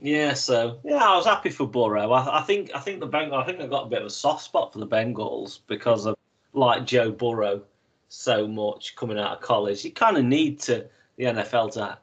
[0.00, 2.12] yeah, so yeah, I was happy for Burrow.
[2.12, 3.42] I, I think I think the Bengals.
[3.42, 6.16] I think they've got a bit of a soft spot for the Bengals because of
[6.52, 7.62] like Joe Burrow
[8.08, 9.84] so much coming out of college.
[9.84, 11.98] You kind of need to the NFL to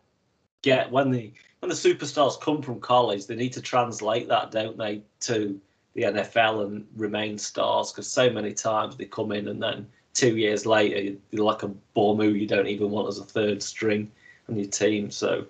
[0.62, 4.78] get when the when the superstars come from college, they need to translate that, don't
[4.78, 5.60] they, to
[5.94, 7.92] the NFL and remain stars?
[7.92, 11.72] Because so many times they come in and then two years later you're like a
[11.96, 14.12] Bormu you don't even want as a third string
[14.50, 15.10] on your team.
[15.10, 15.46] So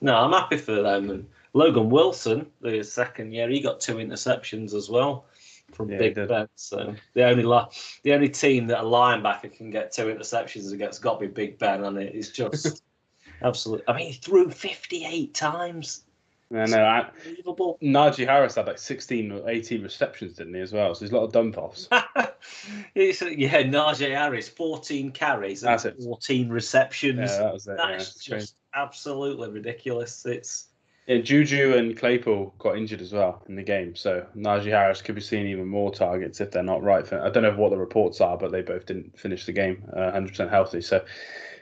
[0.00, 1.10] no, I'm happy for them.
[1.10, 5.26] And Logan Wilson, the second year, he got two interceptions as well
[5.74, 6.14] from Yeah, Big.
[6.14, 6.48] Ben.
[6.54, 7.66] So the only li-
[8.02, 11.58] the only team that a linebacker can get two interceptions against got to be Big
[11.58, 12.82] Ben, and it is just
[13.42, 13.84] absolutely.
[13.88, 16.04] I mean, he threw 58 times.
[16.54, 16.84] I know.
[16.84, 17.78] I, Unbelievable.
[17.82, 20.94] Najee Harris had like 16 or 18 receptions, didn't he, as well?
[20.94, 21.88] So there's a lot of dump offs.
[22.94, 26.02] Yeah, Najee Harris, 14 carries and That's it.
[26.02, 27.30] 14 receptions.
[27.30, 27.76] Yeah, that was it.
[27.78, 28.40] Yeah, That's crazy.
[28.40, 30.26] just absolutely ridiculous.
[30.26, 30.68] It's
[31.06, 35.16] Yeah, Juju and Claypool got injured as well in the game, so Najee Harris could
[35.16, 37.10] be seeing even more targets if they're not right.
[37.12, 40.12] I don't know what the reports are, but they both didn't finish the game uh,
[40.12, 40.80] 100% healthy.
[40.80, 41.04] So,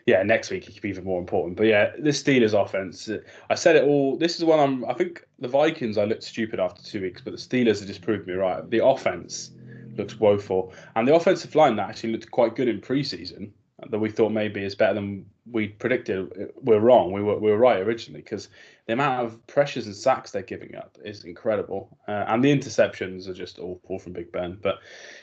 [0.04, 1.56] yeah, next week he could be even more important.
[1.56, 3.08] But yeah, this Steelers offense,
[3.48, 4.18] I said it all.
[4.18, 4.84] This is one I'm.
[4.84, 8.02] I think the Vikings I looked stupid after two weeks, but the Steelers have just
[8.02, 8.68] proved me right.
[8.68, 9.52] The offense
[9.96, 13.52] looks woeful, and the offensive line that actually looked quite good in preseason.
[13.88, 16.52] That we thought maybe is better than we predicted.
[16.56, 17.12] We're wrong.
[17.12, 18.48] We were we were right originally because
[18.86, 23.28] the amount of pressures and sacks they're giving up is incredible, uh, and the interceptions
[23.28, 24.58] are just awful from Big Ben.
[24.60, 24.80] But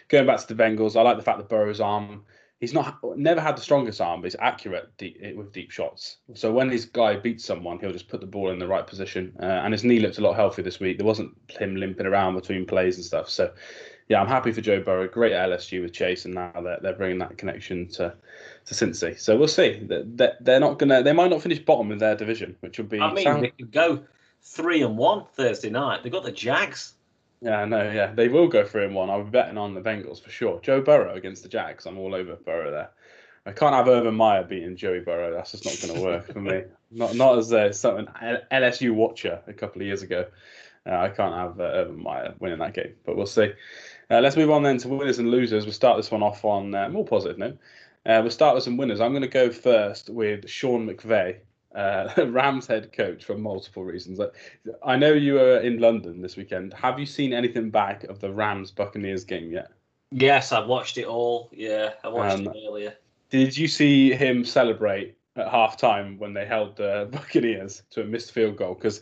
[0.07, 2.23] going back to the Bengals, I like the fact that Burrow's arm.
[2.59, 6.17] He's not never had the strongest arm, but he's accurate deep, with deep shots.
[6.33, 9.31] So when his guy beats someone, he'll just put the ball in the right position.
[9.39, 10.97] Uh, and his knee looked a lot healthier this week.
[10.97, 13.29] There wasn't him limping around between plays and stuff.
[13.29, 13.53] So
[14.09, 15.07] yeah, I'm happy for Joe Burrow.
[15.07, 18.13] Great at LSU with Chase, and now they're, they're bringing that connection to
[18.65, 19.19] to Cincy.
[19.19, 19.81] So we'll see.
[19.83, 21.03] They're, they're not gonna.
[21.03, 22.99] They might not finish bottom in their division, which would be.
[22.99, 24.03] I mean, sound- they could go
[24.41, 26.03] three and one Thursday night.
[26.03, 26.93] They got the Jags.
[27.41, 29.09] Yeah, no, yeah, they will go three and one.
[29.09, 30.59] I'm betting on the Bengals for sure.
[30.61, 31.85] Joe Burrow against the Jags.
[31.85, 32.89] I'm all over Burrow there.
[33.45, 35.33] I can't have Urban Meyer beating Joey Burrow.
[35.33, 36.63] That's just not going to work for me.
[36.91, 38.07] Not not as uh, something
[38.51, 40.25] LSU watcher a couple of years ago.
[40.85, 43.51] Uh, I can't have uh, Urban Meyer winning that game, but we'll see.
[44.09, 45.65] Uh, let's move on then to winners and losers.
[45.65, 47.57] We'll start this one off on uh, more positive note.
[48.05, 49.01] Uh, we'll start with some winners.
[49.01, 51.37] I'm going to go first with Sean McVay,
[51.75, 54.19] uh, Rams head coach, for multiple reasons.
[54.85, 56.73] I know you were in London this weekend.
[56.73, 59.71] Have you seen anything back of the Rams Buccaneers game yet?
[60.11, 61.49] Yes, I've watched it all.
[61.51, 62.95] Yeah, I watched Um, it earlier.
[63.29, 68.06] Did you see him celebrate at half time when they held the Buccaneers to a
[68.06, 68.73] missed field goal?
[68.73, 69.02] Because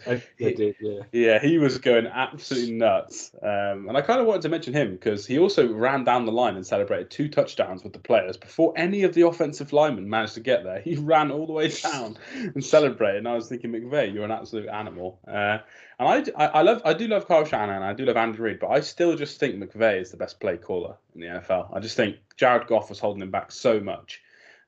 [0.81, 0.99] yeah.
[1.11, 3.31] yeah, he was going absolutely nuts.
[3.41, 6.31] Um, and I kind of wanted to mention him because he also ran down the
[6.31, 10.35] line and celebrated two touchdowns with the players before any of the offensive linemen managed
[10.35, 10.81] to get there.
[10.81, 13.19] He ran all the way down and celebrated.
[13.19, 15.19] And I was thinking, McVay, you're an absolute animal.
[15.27, 15.59] Uh,
[15.97, 17.81] and I, I, I love, I do love Kyle Shanahan.
[17.81, 20.57] I do love Andy Reid, but I still just think McVay is the best play
[20.57, 21.75] caller in the NFL.
[21.75, 24.21] I just think Jared Goff was holding him back so much.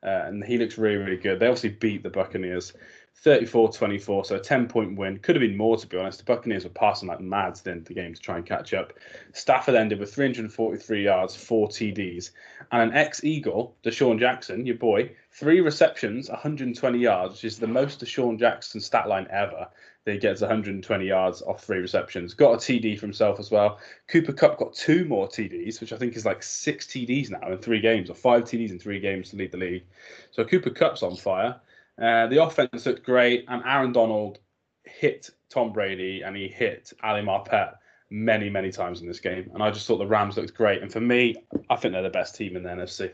[0.04, 1.40] Uh, and he looks really, really good.
[1.40, 2.74] They obviously beat the Buccaneers
[3.22, 5.18] 34 24, so a 10 point win.
[5.18, 6.20] Could have been more, to be honest.
[6.20, 8.46] The Buccaneers were passing like mad to the end of the game to try and
[8.46, 8.94] catch up.
[9.34, 12.32] Stafford ended with 343 yards, four TDs,
[12.72, 17.68] and an ex Eagle, DeSean Jackson, your boy, three receptions, 120 yards, which is the
[17.68, 19.68] most DeSean Jackson stat line ever.
[20.06, 22.34] That he gets 120 yards off three receptions.
[22.34, 23.78] Got a TD for himself as well.
[24.08, 27.58] Cooper Kupp got two more TDs, which I think is like six TDs now in
[27.58, 29.84] three games, or five TDs in three games to lead the league.
[30.32, 31.60] So Cooper Kupp's on fire.
[32.02, 34.40] Uh, the offense looked great, and Aaron Donald
[34.84, 37.76] hit Tom Brady and he hit Ali Marpet
[38.10, 39.52] many, many times in this game.
[39.54, 40.82] And I just thought the Rams looked great.
[40.82, 41.36] And for me,
[41.70, 43.12] I think they're the best team in the NFC.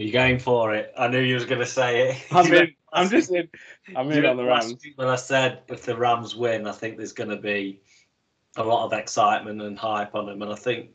[0.00, 0.94] Are you going for it?
[0.96, 2.26] I knew you was going to say it.
[2.32, 2.74] I'm in.
[2.92, 3.50] I'm just in.
[3.94, 4.82] I'm in on the Rams.
[4.96, 7.82] When I said if the Rams win, I think there's going to be
[8.56, 10.88] a lot of excitement and hype on them, and I think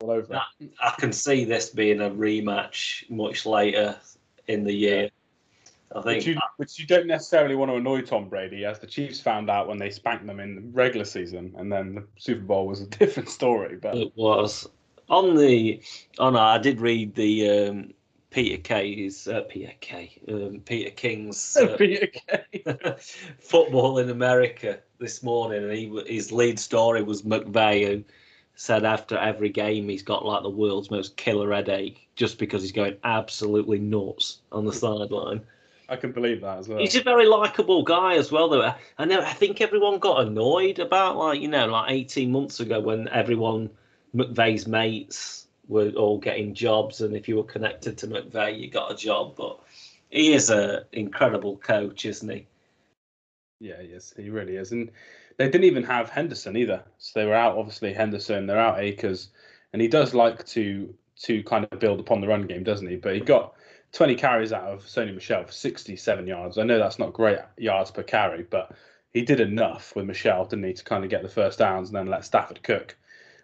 [0.00, 0.40] All over.
[0.60, 0.70] it.
[0.80, 3.96] I can see this being a rematch much later
[4.46, 5.10] in the year.
[5.94, 8.86] I think Which you, which you don't necessarily want to annoy Tom Brady, as the
[8.86, 12.42] Chiefs found out when they spanked them in the regular season, and then the Super
[12.42, 13.74] Bowl was a different story.
[13.74, 14.68] But it was
[15.08, 15.82] on the.
[16.20, 17.92] No, I did read the um,
[18.36, 22.66] Peter K's uh, Peter K um, Peter King's uh, Peter Kay.
[23.40, 28.04] football in America this morning, and he his lead story was McVay, who
[28.54, 32.72] said after every game he's got like the world's most killer headache just because he's
[32.72, 35.40] going absolutely nuts on the sideline.
[35.88, 36.78] I can believe that as well.
[36.78, 38.74] He's a very likable guy as well, though.
[38.98, 39.22] I know.
[39.22, 43.70] I think everyone got annoyed about like you know like eighteen months ago when everyone
[44.14, 48.92] McVay's mates were all getting jobs, and if you were connected to McVay, you got
[48.92, 49.36] a job.
[49.36, 49.60] But
[50.10, 52.46] he is a incredible coach, isn't he?
[53.60, 54.22] Yeah, he.
[54.22, 54.72] He really is.
[54.72, 54.90] And
[55.36, 56.84] they didn't even have Henderson either.
[56.98, 59.30] So they were out, obviously, Henderson, they're out Akers,
[59.72, 62.96] And he does like to to kind of build upon the run game, doesn't he?
[62.96, 63.54] But he got
[63.92, 66.58] 20 carries out of Sony Michel for 67 yards.
[66.58, 68.72] I know that's not great yards per carry, but
[69.14, 71.96] he did enough with Michel, didn't he, to kind of get the first downs and
[71.96, 72.96] then let Stafford cook.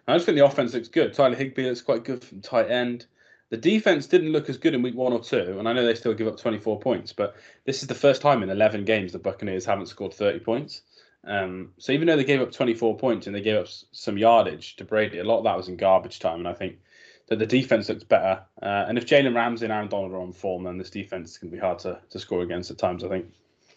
[0.07, 1.13] I just think the offense looks good.
[1.13, 3.05] Tyler Higbee looks quite good from tight end.
[3.49, 5.95] The defense didn't look as good in week one or two, and I know they
[5.95, 7.35] still give up 24 points, but
[7.65, 10.81] this is the first time in 11 games the Buccaneers haven't scored 30 points.
[11.25, 14.75] Um, so even though they gave up 24 points and they gave up some yardage
[14.77, 16.79] to Brady, a lot of that was in garbage time, and I think
[17.27, 18.41] that the defense looks better.
[18.61, 21.37] Uh, and if Jalen Ramsey and Aaron Donald are on form, then this defense is
[21.37, 23.27] going to be hard to, to score against at times, I think.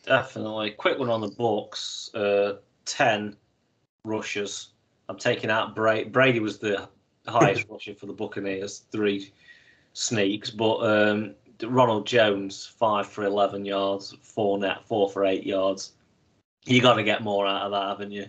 [0.04, 0.72] Definitely.
[0.72, 2.10] Quick one on the Bucks.
[2.14, 2.54] Uh,
[2.86, 3.36] 10
[4.04, 4.68] rushes.
[5.08, 6.08] I'm taking out Brady.
[6.08, 6.88] Brady was the
[7.26, 9.32] highest rusher for the Buccaneers, three
[9.92, 10.50] sneaks.
[10.50, 15.92] But um, Ronald Jones, five for 11 yards, four net, four for eight yards.
[16.64, 18.26] You got to get more out of that, haven't you?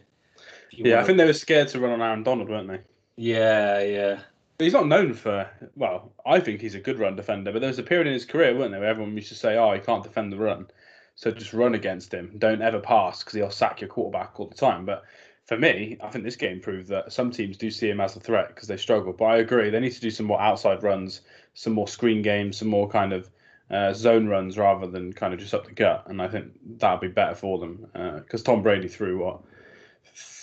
[0.71, 1.01] you yeah.
[1.01, 2.79] I think they were scared to run on Aaron Donald, weren't they?
[3.15, 4.19] Yeah, yeah.
[4.59, 6.11] He's not known for well.
[6.25, 8.57] I think he's a good run defender, but there was a period in his career,
[8.57, 10.67] weren't there, where everyone used to say, "Oh, he can't defend the run,"
[11.15, 12.31] so just run against him.
[12.39, 14.83] Don't ever pass because he'll sack your quarterback all the time.
[14.83, 15.03] But
[15.47, 18.19] for me, I think this game proved that some teams do see him as a
[18.19, 19.13] threat because they struggle.
[19.13, 21.21] But I agree, they need to do some more outside runs,
[21.53, 23.29] some more screen games, some more kind of
[23.71, 26.05] uh, zone runs rather than kind of just up the gut.
[26.07, 27.87] And I think that'll be better for them
[28.23, 29.41] because uh, Tom Brady threw what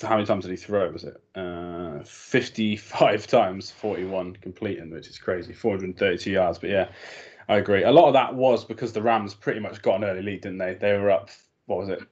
[0.02, 0.90] how many times did he throw?
[0.90, 6.58] Was it uh, 55 times, 41 completing, which is crazy, 432 yards.
[6.58, 6.88] But yeah,
[7.48, 7.82] I agree.
[7.82, 10.58] A lot of that was because the Rams pretty much got an early lead, didn't
[10.58, 10.74] they?
[10.74, 11.30] They were up,
[11.66, 12.02] what was it?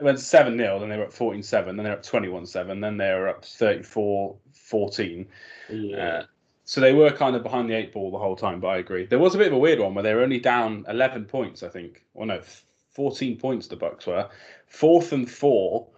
[0.00, 2.80] Went 7 0, then they were up 14 7, then they were up 21 7,
[2.80, 5.28] then they were up 34 14.
[5.70, 5.96] Yeah.
[5.96, 6.24] Uh,
[6.64, 9.04] so they were kind of behind the eight ball the whole time, but I agree.
[9.04, 11.62] There was a bit of a weird one where they were only down 11 points,
[11.62, 12.04] I think.
[12.14, 12.40] Or no,
[12.92, 14.28] 14 points the Bucks were.
[14.66, 15.88] Fourth and four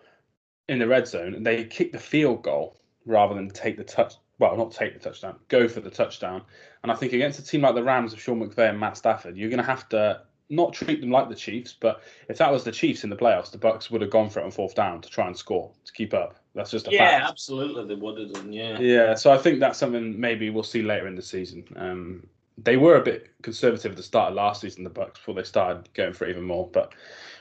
[0.68, 4.14] in the red zone and they kick the field goal rather than take the touch.
[4.38, 6.42] Well, not take the touchdown, go for the touchdown.
[6.82, 9.36] And I think against a team like the Rams of Sean McVay and Matt Stafford,
[9.36, 10.22] you're going to have to
[10.54, 13.50] not treat them like the Chiefs, but if that was the Chiefs in the playoffs,
[13.50, 15.92] the Bucks would have gone for it on fourth down to try and score to
[15.92, 16.36] keep up.
[16.54, 17.00] That's just a fact.
[17.00, 17.30] yeah, fact.
[17.30, 18.52] absolutely, they would have done.
[18.52, 19.14] Yeah, yeah.
[19.14, 21.64] So I think that's something maybe we'll see later in the season.
[21.76, 25.34] Um, they were a bit conservative at the start of last season, the Bucks, before
[25.34, 26.68] they started going for it even more.
[26.72, 26.92] But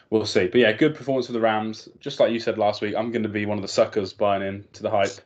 [0.09, 0.47] we'll see.
[0.47, 1.89] But yeah, good performance for the Rams.
[1.99, 4.41] Just like you said last week, I'm going to be one of the suckers buying
[4.41, 5.19] in to the hype.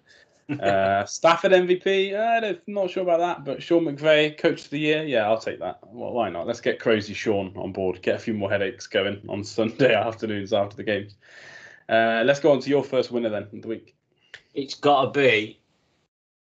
[0.49, 4.79] Uh, Stafford MVP, uh, I'm not sure about that, but Sean McVay, Coach of the
[4.79, 5.79] Year, yeah, I'll take that.
[5.83, 6.47] Well, why not?
[6.47, 8.01] Let's get crazy Sean on board.
[8.01, 11.15] Get a few more headaches going on Sunday afternoons after the games.
[11.89, 13.95] Uh, let's go on to your first winner then of the week.
[14.53, 15.60] It's got to be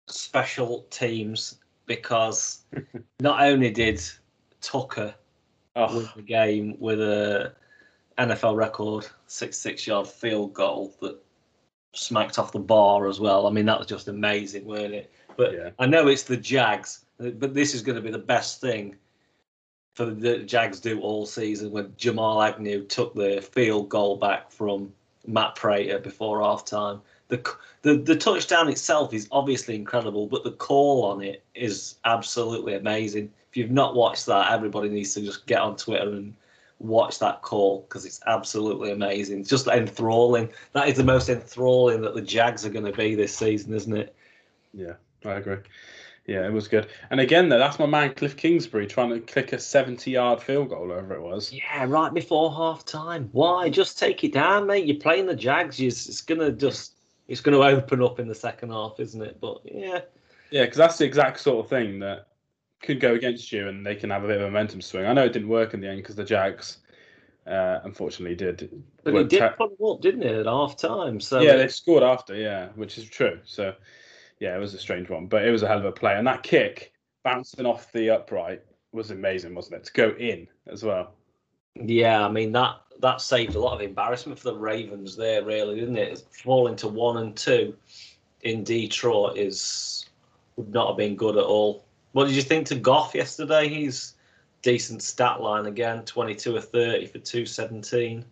[0.08, 2.66] special teams because
[3.20, 4.02] not only did
[4.62, 5.14] Tucker
[5.76, 5.96] oh.
[5.96, 7.54] win the game with a
[8.18, 11.20] NFL record 66 yard field goal that
[11.94, 13.48] smacked off the bar as well.
[13.48, 15.14] I mean, that was just amazing, weren't it?
[15.38, 15.70] But yeah.
[15.80, 18.96] I know it's the Jags, but this is going to be the best thing
[19.94, 24.92] for the Jags do all season when Jamal Agnew took the field goal back from
[25.26, 27.00] Matt Prater before halftime.
[27.30, 32.76] The, the the touchdown itself is obviously incredible, but the call on it is absolutely
[32.76, 33.32] amazing.
[33.50, 36.34] If you've not watched that, everybody needs to just get on Twitter and
[36.80, 39.42] watch that call because it's absolutely amazing.
[39.42, 40.50] It's just enthralling.
[40.74, 43.96] That is the most enthralling that the Jags are going to be this season, isn't
[43.96, 44.16] it?
[44.74, 44.94] Yeah,
[45.26, 45.58] I agree.
[46.26, 46.88] Yeah, it was good.
[47.10, 50.70] And again, though, that's my man Cliff Kingsbury trying to kick a 70 yard field
[50.70, 51.52] goal, whatever it was.
[51.52, 53.30] Yeah, right before half time.
[53.34, 53.70] Why?
[53.70, 54.86] Just take it down, mate.
[54.86, 55.80] You're playing the Jags.
[55.80, 56.94] It's going to just.
[57.28, 59.40] It's going to open up in the second half, isn't it?
[59.40, 60.02] But yeah.
[60.52, 62.28] Yeah, because that's the exact sort of thing that
[62.84, 65.06] could go against you and they can have a bit of a momentum swing.
[65.06, 66.78] I know it didn't work in the end because the Jags
[67.48, 68.84] uh, unfortunately did.
[69.04, 71.20] But it did put them up, didn't it, at half time?
[71.20, 73.40] So yeah, they scored after, yeah, which is true.
[73.46, 73.74] So
[74.40, 76.16] yeah, it was a strange one, but it was a hell of a play.
[76.16, 76.94] And that kick
[77.24, 79.86] bouncing off the upright was amazing, wasn't it?
[79.86, 81.14] To go in as well.
[81.76, 85.80] Yeah, I mean that that saved a lot of embarrassment for the Ravens there, really,
[85.80, 86.24] didn't it?
[86.32, 87.76] Falling to one and two
[88.42, 90.06] in Detroit is
[90.56, 91.86] would not have been good at all.
[92.14, 93.68] What did you think to Goff yesterday?
[93.68, 94.16] He's
[94.62, 98.24] decent stat line again 22 or 30 for 217.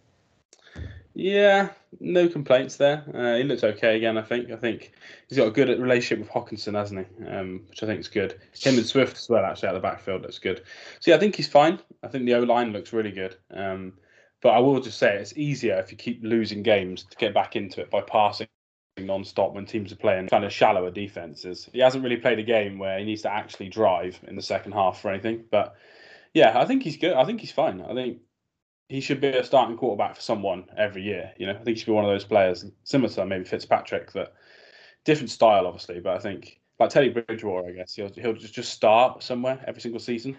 [1.14, 3.04] Yeah, no complaints there.
[3.14, 4.18] Uh, he looks okay again.
[4.18, 4.50] I think.
[4.50, 4.94] I think
[5.28, 7.26] he's got a good relationship with Hockenson, hasn't he?
[7.28, 8.40] Um, which I think is good.
[8.58, 10.64] Him and Swift as well, actually, out of the backfield looks good.
[11.02, 11.80] So yeah, I think he's fine.
[12.02, 13.36] I think the O line looks really good.
[13.54, 13.94] Um,
[14.42, 17.58] but I will just say it's easier if you keep losing games to get back
[17.58, 18.48] into it by passing
[19.06, 21.70] non-stop when teams are playing kind of shallower defenses.
[21.74, 24.74] He hasn't really played a game where he needs to actually drive in the second
[24.74, 25.46] half for anything.
[25.52, 25.76] But
[26.34, 27.14] yeah, I think he's good.
[27.14, 27.82] I think he's fine.
[27.82, 28.20] I think
[28.90, 31.32] he should be a starting quarterback for someone every year.
[31.38, 34.12] You know, I think he should be one of those players similar to maybe Fitzpatrick,
[34.14, 34.34] that
[35.06, 38.74] different style, obviously, but I think like Teddy Bridgewater, I guess he'll he'll just just
[38.74, 40.38] start somewhere every single season.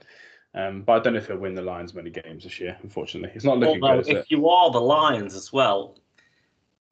[0.54, 2.76] Um, but I don't know if he'll win the Lions many games this year.
[2.82, 4.16] Unfortunately, it's not looking Although, good.
[4.18, 5.96] if you are the Lions as well,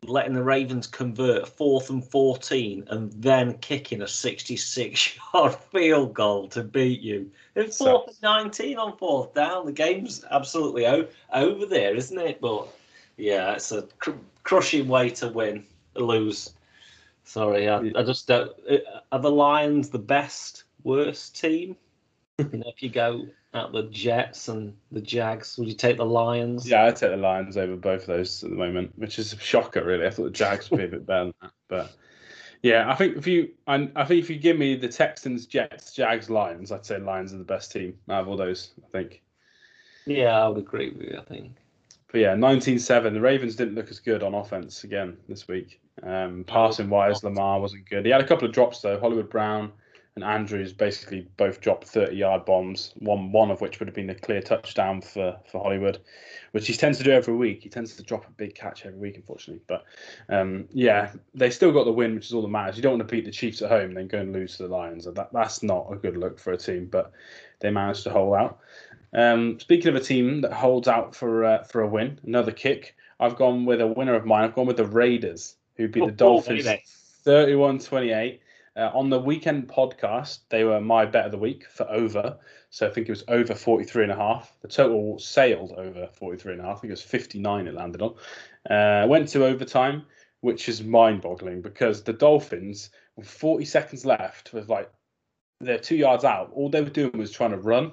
[0.07, 6.49] letting the Ravens convert fourth and 14 and then kicking a 66 yard field goal
[6.49, 7.31] to beat you.
[7.55, 9.67] It's fourth and 19 on fourth down.
[9.67, 12.41] The game's absolutely o- over there, isn't it?
[12.41, 12.69] But
[13.17, 16.55] yeah, it's a cr- crushing way to win, lose.
[17.25, 18.53] Sorry, I, I just don't.
[19.13, 21.77] Are the Lions the best, worst team?
[22.39, 26.05] you know, if you go at the Jets and the Jags, would you take the
[26.05, 26.69] Lions?
[26.69, 29.39] Yeah, I take the Lions over both of those at the moment, which is a
[29.39, 30.07] shocker, really.
[30.07, 31.93] I thought the Jags would be a bit better than that, but
[32.63, 35.93] yeah, I think if you, I, I think if you give me the Texans, Jets,
[35.93, 38.71] Jags, Lions, I'd say Lions are the best team out of all those.
[38.85, 39.23] I think.
[40.07, 41.19] Yeah, I would agree with you.
[41.19, 41.57] I think.
[42.13, 43.13] But yeah, 19-7.
[43.13, 45.81] The Ravens didn't look as good on offense again this week.
[46.03, 48.05] Um, passing wise, Lamar wasn't good.
[48.05, 48.99] He had a couple of drops though.
[48.99, 49.73] Hollywood Brown
[50.16, 52.92] and Andrews basically both dropped 30-yard bombs.
[52.99, 55.99] One one of which would have been a clear touchdown for for Hollywood,
[56.53, 57.62] which he tends to do every week.
[57.62, 59.62] He tends to drop a big catch every week, unfortunately.
[59.66, 59.85] But
[60.29, 62.77] um, yeah, they still got the win, which is all that matters.
[62.77, 64.64] You don't want to beat the Chiefs at home and then go and lose to
[64.64, 65.05] the Lions.
[65.05, 66.87] That that's not a good look for a team.
[66.87, 67.12] But
[67.61, 68.59] they managed to hold out.
[69.12, 72.96] Um, speaking of a team that holds out for uh, for a win, another kick.
[73.20, 74.44] I've gone with a winner of mine.
[74.44, 76.83] I've gone with the Raiders, who beat the Oh, Dolphins baby.
[77.27, 78.38] 31-28.
[78.81, 82.38] Uh, on the weekend podcast, they were my bet of the week for over.
[82.71, 84.57] So I think it was over 43 and a half.
[84.62, 86.79] The total sailed over 43 and a half.
[86.79, 88.14] I think it was 59 it landed on.
[88.71, 90.07] Uh, went to overtime,
[90.40, 94.90] which is mind boggling because the Dolphins, with 40 seconds left, with like
[95.61, 97.93] they're two yards out, all they were doing was trying to run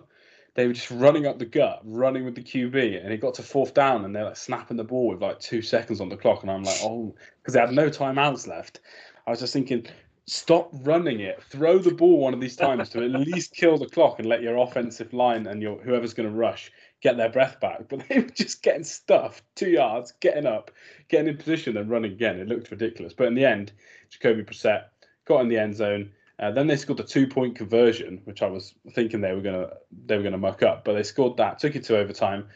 [0.58, 3.44] they were just running up the gut, running with the QB, and it got to
[3.44, 6.42] fourth down, and they're like snapping the ball with like two seconds on the clock,
[6.42, 8.80] and I'm like, oh, because they had no timeouts left.
[9.28, 9.86] I was just thinking,
[10.28, 13.88] stop running it, throw the ball one of these times to at least kill the
[13.88, 17.60] clock and let your offensive line and your whoever's going to rush get their breath
[17.60, 17.88] back.
[17.90, 20.72] But they were just getting stuffed, two yards, getting up,
[21.10, 22.40] getting in position, and running again.
[22.40, 23.72] It looked ridiculous, but in the end,
[24.10, 24.86] Jacoby Brissett
[25.26, 26.12] got in the end zone.
[26.40, 29.70] Uh, then they scored a two-point conversion, which I was thinking they were gonna
[30.06, 32.48] they were gonna muck up, but they scored that, took it to overtime.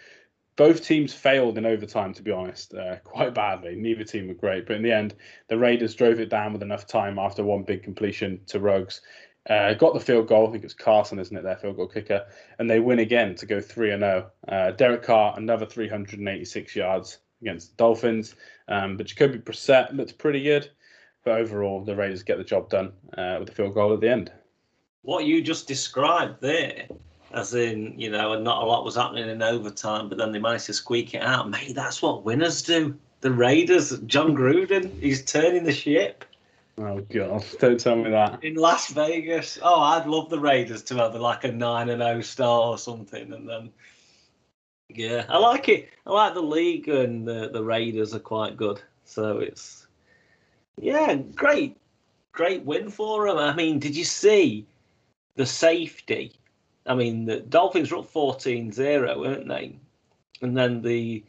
[0.56, 3.76] Both teams failed in overtime, to be honest, uh, quite badly.
[3.76, 5.16] Neither team were great, but in the end,
[5.48, 9.02] the Raiders drove it down with enough time after one big completion to Ruggs.
[9.50, 10.48] Uh, got the field goal.
[10.48, 11.44] I think it's Carson, isn't it?
[11.44, 12.26] Their field goal kicker,
[12.60, 14.30] and they win again to go three and zero.
[14.48, 18.36] Uh, Derek Carr another 386 yards against the Dolphins,
[18.68, 20.70] um, but Jacoby Brissett looked pretty good.
[21.24, 24.10] But overall, the Raiders get the job done uh, with the field goal at the
[24.10, 24.32] end.
[25.04, 26.88] What you just described there,
[27.34, 30.40] as in, you know, and not a lot was happening in overtime, but then they
[30.40, 31.50] managed to squeak it out.
[31.50, 32.98] Mate, that's what winners do.
[33.22, 36.26] The Raiders, Jon Gruden, he's turning the ship
[36.78, 37.46] Oh god!
[37.60, 38.44] Don't tell me that.
[38.44, 39.60] in Las Vegas.
[39.62, 42.78] Oh, I'd love the Raiders to have like a nine and oh zero start or
[42.78, 43.72] something, and then
[44.90, 45.90] yeah, I like it.
[46.06, 48.82] I like the league, and the the Raiders are quite good.
[49.04, 49.88] So it's
[50.80, 51.78] yeah, great,
[52.32, 53.38] great win for them.
[53.38, 54.66] I mean, did you see
[55.36, 56.34] the safety?
[56.86, 59.76] I mean, the Dolphins were up 14-0, weren't they?
[60.42, 61.24] And then the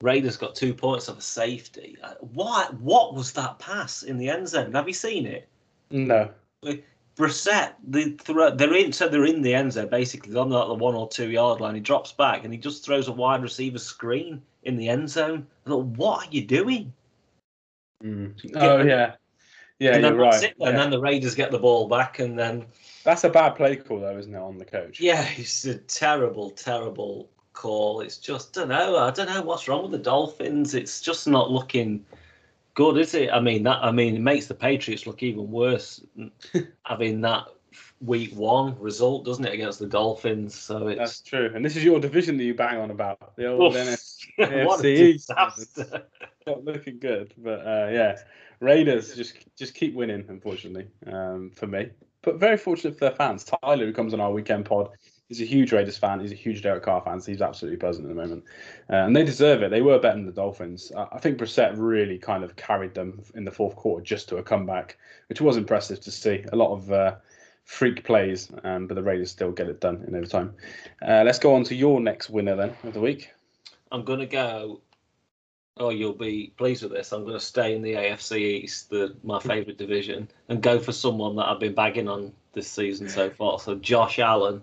[0.00, 1.96] Raiders got two points of a safety.
[2.02, 4.72] Uh, What what was that pass in the end zone?
[4.72, 5.48] Have you seen it?
[5.90, 6.30] No.
[7.16, 10.74] Brissett, the throw, they're in, so they're in the end zone basically on like the
[10.74, 11.74] one or two yard line.
[11.74, 15.46] He drops back and he just throws a wide receiver screen in the end zone.
[15.66, 16.92] I thought, what are you doing?
[18.02, 18.34] Mm.
[18.54, 19.16] Oh yeah,
[19.80, 20.42] yeah, and then you're right.
[20.42, 20.54] it.
[20.60, 20.76] And Yeah.
[20.76, 22.66] then the Raiders get the ball back, and then
[23.02, 25.00] That's a bad play call, though, isn't it, on the coach?
[25.00, 28.00] yeah, it's a terrible, terrible call.
[28.00, 28.96] It's just don't know.
[28.98, 30.74] I don't know what's wrong with the Dolphins.
[30.74, 32.04] It's just not looking
[32.74, 33.30] good, is it?
[33.32, 33.82] I mean that.
[33.82, 36.04] I mean it makes the Patriots look even worse
[36.84, 37.46] having that
[38.00, 40.54] week one result, doesn't it, against the Dolphins?
[40.54, 41.50] So it's That's true.
[41.54, 43.36] And this is your division that you bang on about.
[43.36, 43.78] The old Oof.
[44.38, 46.04] NF what a disaster.
[46.46, 47.34] not looking good.
[47.36, 48.18] But uh, yeah,
[48.60, 51.90] Raiders just just keep winning, unfortunately, um, for me.
[52.22, 53.44] But very fortunate for their fans.
[53.44, 54.90] Tyler, who comes on our weekend pod,
[55.30, 56.20] is a huge Raiders fan.
[56.20, 57.20] He's a huge Derek Carr fan.
[57.20, 58.44] So he's absolutely buzzing at the moment,
[58.90, 59.70] uh, and they deserve it.
[59.70, 60.92] They were better than the Dolphins.
[60.96, 64.36] I I think Brissett really kind of carried them in the fourth quarter just to
[64.36, 64.98] a comeback,
[65.28, 66.44] which was impressive to see.
[66.52, 67.16] A lot of uh,
[67.64, 70.54] freak plays, um, but the Raiders still get it done in overtime.
[71.00, 73.30] Uh, let's go on to your next winner then of the week.
[73.92, 74.80] I'm gonna go.
[75.80, 77.10] Oh, you'll be pleased with this.
[77.10, 80.92] I'm going to stay in the AFC East, the my favourite division, and go for
[80.92, 83.58] someone that I've been bagging on this season so far.
[83.58, 84.62] So Josh Allen.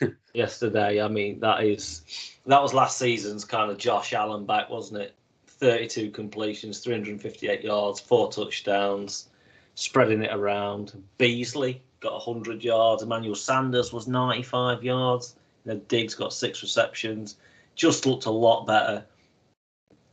[0.34, 2.02] yesterday, I mean, that is
[2.46, 5.14] that was last season's kind of Josh Allen back, wasn't it?
[5.46, 9.28] 32 completions, 358 yards, four touchdowns,
[9.74, 11.00] spreading it around.
[11.18, 13.02] Beasley got 100 yards.
[13.02, 15.36] Emmanuel Sanders was 95 yards.
[15.64, 17.36] You know, Diggs got six receptions,
[17.76, 19.04] just looked a lot better.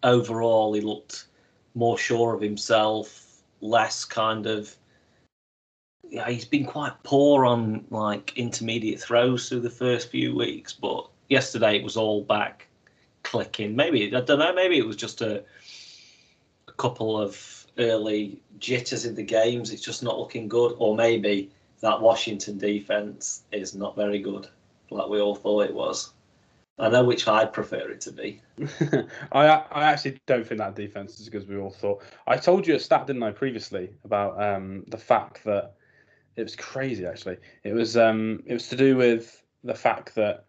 [0.04, 1.26] Overall, he looked
[1.76, 4.76] more sure of himself, less kind of.
[6.10, 11.08] Yeah, he's been quite poor on like intermediate throws through the first few weeks, but
[11.30, 12.68] yesterday it was all back
[13.24, 13.76] clicking.
[13.76, 14.54] Maybe I don't know.
[14.54, 15.44] Maybe it was just a,
[16.68, 19.72] a couple of early jitters in the games.
[19.72, 24.48] It's just not looking good, or maybe that Washington defense is not very good,
[24.90, 26.12] like we all thought it was.
[26.80, 28.42] I know which I'd prefer it to be.
[29.32, 32.04] I I actually don't think that defense is as good as we all thought.
[32.28, 35.76] I told you a stat, didn't I, previously about um, the fact that
[36.36, 37.06] it was crazy.
[37.06, 40.46] Actually, it was um, it was to do with the fact that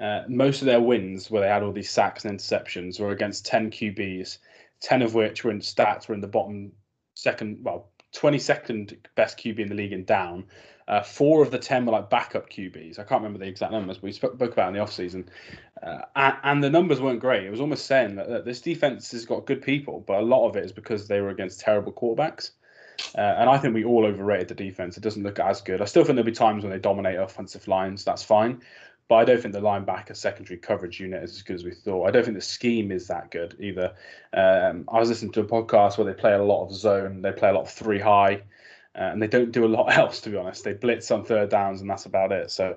[0.00, 3.44] uh, most of their wins, where they had all these sacks and interceptions, were against
[3.44, 4.38] ten QBs,
[4.80, 6.72] ten of which were in stats were in the bottom
[7.14, 10.44] second, well, twenty second best QB in the league and down.
[10.86, 12.98] Uh, four of the ten were like backup QBs.
[12.98, 15.26] I can't remember the exact numbers, but we spoke, spoke about in the offseason.
[15.82, 17.44] Uh, and, and, the numbers weren't great.
[17.44, 20.46] It was almost saying that, that, this defense has got good people, but a lot
[20.46, 22.50] of it is because they were against terrible quarterbacks.
[23.16, 24.96] Uh, and I think we all overrated the defense.
[24.96, 25.80] It doesn't look as good.
[25.80, 28.04] I still think there'll be times when they dominate offensive lines.
[28.04, 28.60] That's fine.
[29.08, 32.08] But I don't think the linebacker secondary coverage unit is as good as we thought.
[32.08, 33.94] I don't think the scheme is that good either.
[34.32, 37.32] Um, I was listening to a podcast where they play a lot of zone, they
[37.32, 38.42] play a lot of three high,
[38.96, 40.64] uh, and they don't do a lot else, to be honest.
[40.64, 42.50] They blitz on third downs, and that's about it.
[42.50, 42.76] So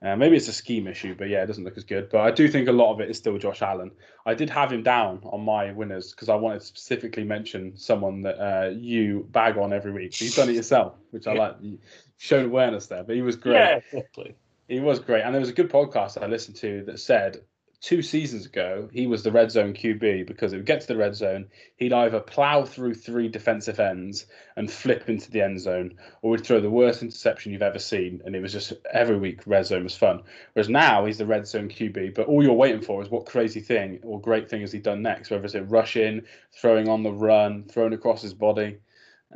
[0.00, 2.08] uh, maybe it's a scheme issue, but yeah, it doesn't look as good.
[2.08, 3.90] But I do think a lot of it is still Josh Allen.
[4.26, 8.22] I did have him down on my winners because I wanted to specifically mention someone
[8.22, 10.20] that uh, you bag on every week.
[10.20, 11.56] You've done it yourself, which I like.
[11.60, 11.78] You
[12.16, 13.54] showed awareness there, but he was great.
[13.54, 14.36] Yeah, exactly.
[14.68, 17.40] He was great, and there was a good podcast I listened to that said
[17.80, 20.96] two seasons ago he was the red zone QB because it would get to the
[20.96, 25.96] red zone, he'd either plow through three defensive ends and flip into the end zone,
[26.20, 29.40] or would throw the worst interception you've ever seen, and it was just every week
[29.46, 30.22] red zone was fun.
[30.52, 33.60] Whereas now he's the red zone QB, but all you're waiting for is what crazy
[33.60, 37.02] thing or great thing has he done next, whether it's a rush in, throwing on
[37.02, 38.80] the run, throwing across his body.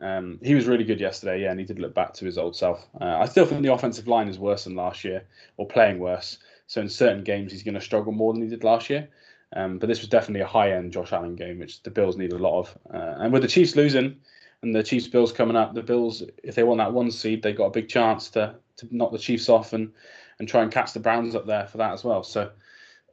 [0.01, 2.57] Um, he was really good yesterday, yeah, and he did look back to his old
[2.57, 2.87] self.
[3.01, 5.25] Uh, I still think the offensive line is worse than last year,
[5.57, 6.39] or playing worse.
[6.67, 9.09] So in certain games, he's going to struggle more than he did last year.
[9.55, 12.39] Um, but this was definitely a high-end Josh Allen game, which the Bills need a
[12.39, 12.79] lot of.
[12.93, 14.17] Uh, and with the Chiefs losing
[14.63, 17.53] and the Chiefs Bills coming up, the Bills, if they want that one seed, they
[17.53, 19.93] got a big chance to to knock the Chiefs off and
[20.39, 22.23] and try and catch the Browns up there for that as well.
[22.23, 22.51] So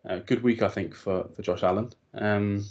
[0.08, 1.92] uh, good week, I think, for for Josh Allen.
[2.14, 2.64] Um,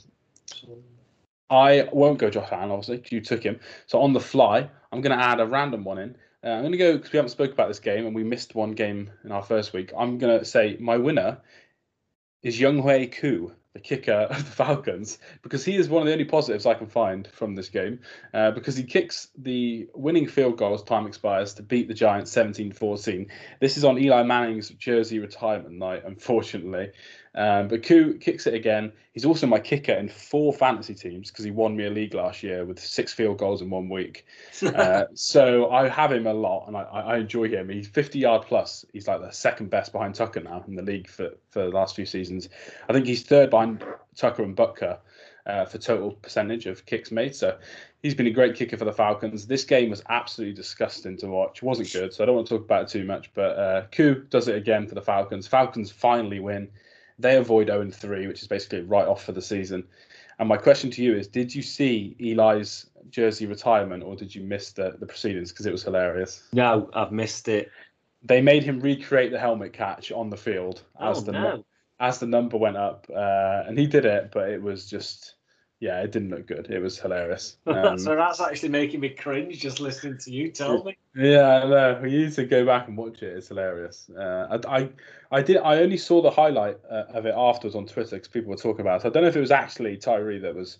[1.51, 3.61] I won't go Josh Allen, obviously, you took him.
[3.87, 6.17] So on the fly, I'm going to add a random one in.
[6.45, 8.55] Uh, I'm going to go because we haven't spoke about this game and we missed
[8.55, 9.93] one game in our first week.
[9.97, 11.39] I'm going to say my winner
[12.43, 16.25] is Younghoe Koo the kicker of the Falcons, because he is one of the only
[16.25, 18.01] positives I can find from this game,
[18.35, 22.33] uh, because he kicks the winning field goal as time expires to beat the Giants
[22.33, 23.27] 17 14.
[23.61, 26.91] This is on Eli Manning's jersey retirement night, unfortunately.
[27.35, 28.93] Um, but Koo kicks it again.
[29.13, 32.43] He's also my kicker in four fantasy teams because he won me a league last
[32.43, 34.27] year with six field goals in one week.
[34.79, 37.69] Uh, so I have him a lot and I, I enjoy him.
[37.69, 38.85] He's 50 yard plus.
[38.93, 41.97] He's like the second best behind Tucker now in the league for, for the last
[41.97, 42.49] few seasons.
[42.89, 44.99] I think he's third behind Tucker and Butker.
[45.47, 47.35] Uh, for total percentage of kicks made.
[47.35, 47.57] So
[48.03, 49.47] he's been a great kicker for the Falcons.
[49.47, 51.59] This game was absolutely disgusting to watch.
[51.59, 53.33] It wasn't good, so I don't want to talk about it too much.
[53.33, 55.47] But uh, Koo does it again for the Falcons.
[55.47, 56.69] Falcons finally win.
[57.19, 59.85] They avoid 0 3, which is basically right off for the season.
[60.39, 64.43] And my question to you is Did you see Eli's jersey retirement or did you
[64.43, 65.51] miss the, the proceedings?
[65.51, 66.45] Because it was hilarious.
[66.53, 67.71] No, I've missed it.
[68.23, 71.65] They made him recreate the helmet catch on the field as oh, the no.
[72.01, 75.35] as the number went up, uh, and he did it, but it was just
[75.81, 76.71] yeah, it didn't look good.
[76.71, 77.57] It was hilarious.
[77.67, 80.97] Um, so that's actually making me cringe just listening to you tell me.
[81.15, 83.37] Yeah, no, we need to go back and watch it.
[83.37, 84.11] It's hilarious.
[84.11, 84.89] Uh, I, I,
[85.31, 85.59] I did.
[85.59, 88.81] I only saw the highlight uh, of it afterwards on Twitter because people were talking
[88.81, 89.03] about it.
[89.03, 90.79] So I don't know if it was actually Tyree that was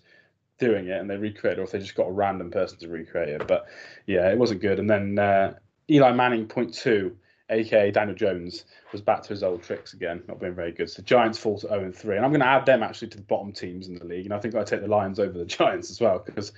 [0.57, 3.29] doing it and they recreated, or if they just got a random person to recreate
[3.29, 3.47] it.
[3.47, 3.67] But
[4.07, 4.79] yeah, it wasn't good.
[4.79, 5.53] And then uh,
[5.89, 7.15] Eli Manning point two
[7.49, 10.89] aka Daniel Jones, was back to his old tricks again, not being very good.
[10.89, 12.15] So Giants fall to 0 3.
[12.15, 14.25] And I'm going to add them actually to the bottom teams in the league.
[14.25, 16.51] And I think I take the Lions over the Giants as well, because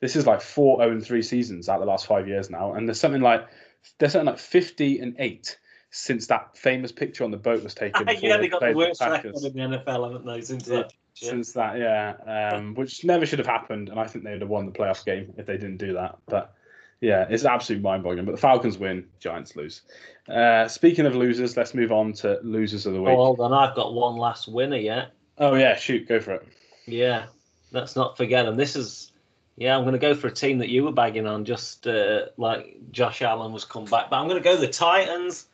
[0.00, 2.74] this is like four 0 3 seasons out the last five years now.
[2.74, 3.46] And there's something like
[3.98, 5.58] there's something like 50 and 8
[5.90, 8.06] since that famous picture on the boat was taken.
[8.20, 10.40] yeah, they got the worst record in the NFL, haven't they?
[10.42, 10.76] Since yeah.
[10.76, 10.92] that.
[11.14, 14.50] Since that, yeah, um, which never should have happened, and I think they would have
[14.50, 16.16] won the playoff game if they didn't do that.
[16.28, 16.54] But
[17.00, 18.24] yeah, it's absolutely mind-boggling.
[18.24, 19.82] But the Falcons win, Giants lose.
[20.28, 23.10] Uh, speaking of losers, let's move on to losers of the week.
[23.10, 25.12] Oh, hold on, I've got one last winner yet.
[25.38, 26.48] Oh yeah, shoot, go for it.
[26.86, 27.26] Yeah,
[27.70, 28.46] let's not forget.
[28.46, 29.12] And this is,
[29.56, 32.26] yeah, I'm going to go for a team that you were bagging on, just uh,
[32.36, 34.10] like Josh Allen was come back.
[34.10, 35.46] But I'm going to go the Titans.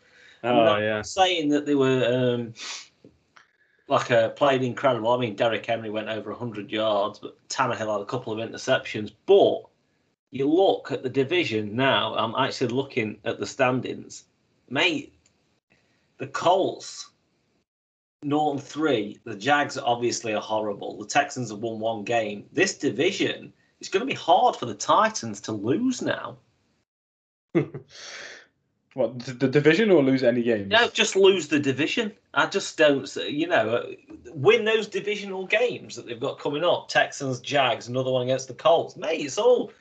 [0.43, 1.03] Oh yeah.
[1.03, 2.05] Saying that they were
[2.37, 2.55] um,
[3.89, 5.11] like uh, played incredible.
[5.11, 9.13] I mean, Derrick Henry went over 100 yards, but Tannehill had a couple of interceptions.
[9.27, 9.63] But
[10.35, 12.13] you look at the division now.
[12.17, 14.25] I'm actually looking at the standings,
[14.69, 15.15] mate.
[16.19, 17.11] The Colts,
[18.25, 19.21] Norton three.
[19.23, 20.99] The Jags obviously are horrible.
[20.99, 22.47] The Texans have won one game.
[22.53, 26.37] This division is going to be hard for the Titans to lose now.
[28.95, 30.71] What the, division or lose any games?
[30.71, 32.13] No, just lose the division.
[32.33, 33.87] I just don't, you know, uh,
[34.33, 36.89] win those divisional games that they've got coming up.
[36.89, 38.97] Texans, Jags, another one against the Colts.
[38.97, 39.73] Mate, it's all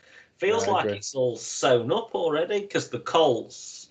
[0.44, 3.90] feels like it's all sewn up already because the Colts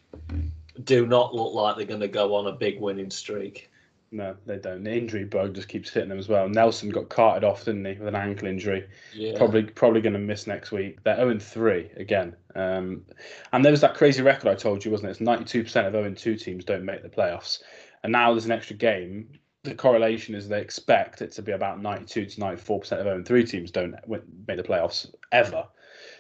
[0.85, 3.71] do not look like they're going to go on a big winning streak.
[4.15, 4.85] No, they don't.
[4.85, 6.47] The injury bug just keeps hitting them as well.
[6.47, 8.87] Nelson got carted off, didn't he, with an ankle injury?
[9.15, 9.39] Yeah.
[9.39, 11.03] Probably, probably going to miss next week.
[11.03, 12.37] They're 0 3 again.
[12.55, 13.07] Um,
[13.55, 15.13] and there was that crazy record I told you, wasn't it?
[15.13, 17.63] It's 92% of 0 2 teams don't make the playoffs.
[18.03, 19.29] And now there's an extra game.
[19.63, 23.45] The correlation is they expect it to be about 92 to 94% of 0 3
[23.47, 25.67] teams don't make the playoffs ever.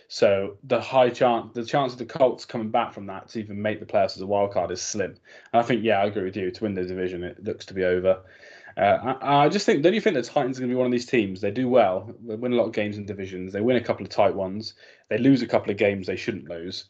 [0.09, 3.61] So the high chance, the chance of the Colts coming back from that to even
[3.61, 5.17] make the playoffs as a wild card is slim.
[5.53, 6.51] And I think, yeah, I agree with you.
[6.51, 8.23] To win the division, it looks to be over.
[8.77, 10.87] Uh, I, I just think, don't you think the Titans are going to be one
[10.87, 11.41] of these teams?
[11.41, 14.05] They do well, they win a lot of games in divisions, they win a couple
[14.05, 14.75] of tight ones,
[15.09, 16.87] they lose a couple of games they shouldn't lose,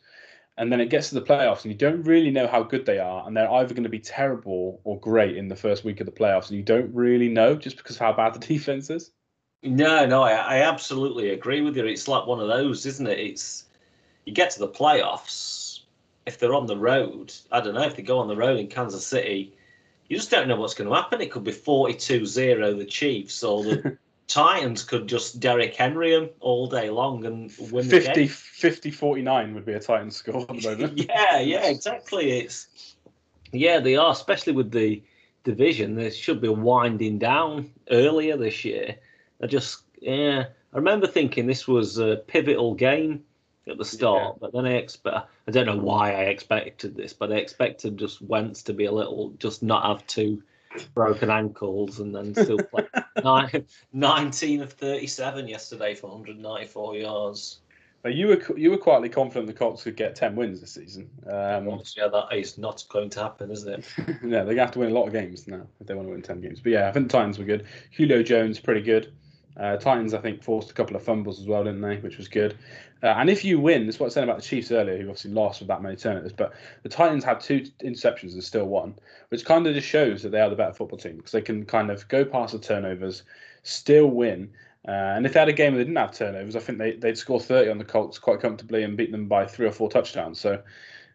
[0.56, 2.98] and then it gets to the playoffs and you don't really know how good they
[2.98, 6.06] are, and they're either going to be terrible or great in the first week of
[6.06, 9.10] the playoffs, and you don't really know just because of how bad the defense is.
[9.62, 11.86] No, no, I, I absolutely agree with you.
[11.86, 13.18] It's like one of those, isn't it?
[13.18, 13.64] It's
[14.24, 15.80] you get to the playoffs.
[16.26, 18.68] If they're on the road, I don't know if they go on the road in
[18.68, 19.52] Kansas City,
[20.08, 21.20] you just don't know what's going to happen.
[21.20, 23.98] It could be 42-0 the Chiefs, or the
[24.28, 28.28] Titans could just Derrick Henry them all day long and win the 50, game.
[28.28, 30.98] 50 49 would be a Titans score at the moment.
[30.98, 32.38] yeah, yeah, exactly.
[32.38, 32.94] It's
[33.52, 35.02] yeah, they are, especially with the
[35.44, 35.94] division.
[35.94, 38.96] They should be winding down earlier this year.
[39.42, 43.24] I just yeah, I remember thinking this was a pivotal game
[43.68, 47.32] at the start, but then I expect I don't know why I expected this, but
[47.32, 50.42] I expected just Wentz to be a little just not have two
[50.94, 52.86] broken ankles and then still play
[53.22, 57.58] nine, 19 of 37 yesterday for 194 yards.
[58.02, 61.08] But you were you were quietly confident the Colts could get 10 wins this season.
[61.24, 63.84] Um, yeah, that is not going to happen, is it?
[63.98, 66.08] yeah, they're going to have to win a lot of games now if they want
[66.08, 66.58] to win 10 games.
[66.58, 67.66] But yeah, I think the Titans were good.
[67.96, 69.12] Julio Jones, pretty good.
[69.58, 71.96] Uh, Titans, I think, forced a couple of fumbles as well, didn't they?
[71.96, 72.56] Which was good.
[73.02, 75.32] Uh, and if you win, that's what I said about the Chiefs earlier, who obviously
[75.32, 76.32] lost with that many turnovers.
[76.32, 78.94] But the Titans had two interceptions and still won,
[79.28, 81.66] which kind of just shows that they are the better football team because they can
[81.66, 83.24] kind of go past the turnovers,
[83.62, 84.50] still win.
[84.86, 86.92] Uh, and if they had a game where they didn't have turnovers, I think they,
[86.92, 89.88] they'd score 30 on the Colts quite comfortably and beat them by three or four
[89.88, 90.40] touchdowns.
[90.40, 90.62] So,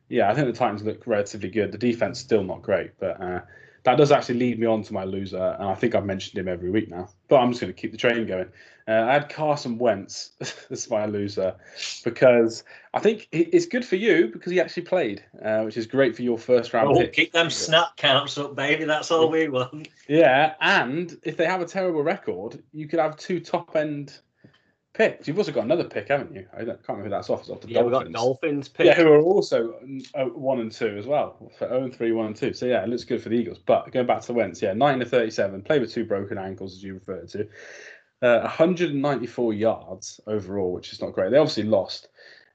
[0.09, 1.71] yeah, I think the Titans look relatively good.
[1.71, 3.41] The defense still not great, but uh,
[3.87, 6.49] that does actually lead me on to my loser, and I think I've mentioned him
[6.49, 7.07] every week now.
[7.29, 8.47] But I'm just going to keep the train going.
[8.85, 10.31] Uh, I had Carson Wentz.
[10.69, 11.55] as my loser
[12.03, 16.17] because I think it's good for you because he actually played, uh, which is great
[16.17, 17.13] for your first round Oh, pick.
[17.13, 18.83] keep them snap counts up, baby.
[18.83, 19.87] That's all we want.
[20.09, 24.19] Yeah, and if they have a terrible record, you could have two top end
[24.97, 25.27] picks.
[25.27, 26.47] You've also got another pick, haven't you?
[26.53, 27.41] I can't remember who that's off.
[27.41, 28.15] It's off the Yeah, we got Dolphins.
[28.15, 28.85] Dolphins pick.
[28.87, 29.75] Yeah, who are also
[30.15, 32.53] uh, one and two as well for 0 and 3, 1 and 2.
[32.53, 33.59] So yeah, it looks good for the Eagles.
[33.59, 36.73] But going back to the Wentz, yeah, 9 to 37, played with two broken ankles,
[36.73, 37.47] as you referred to.
[38.23, 41.29] Uh, 194 yards overall, which is not great.
[41.29, 42.09] They obviously lost.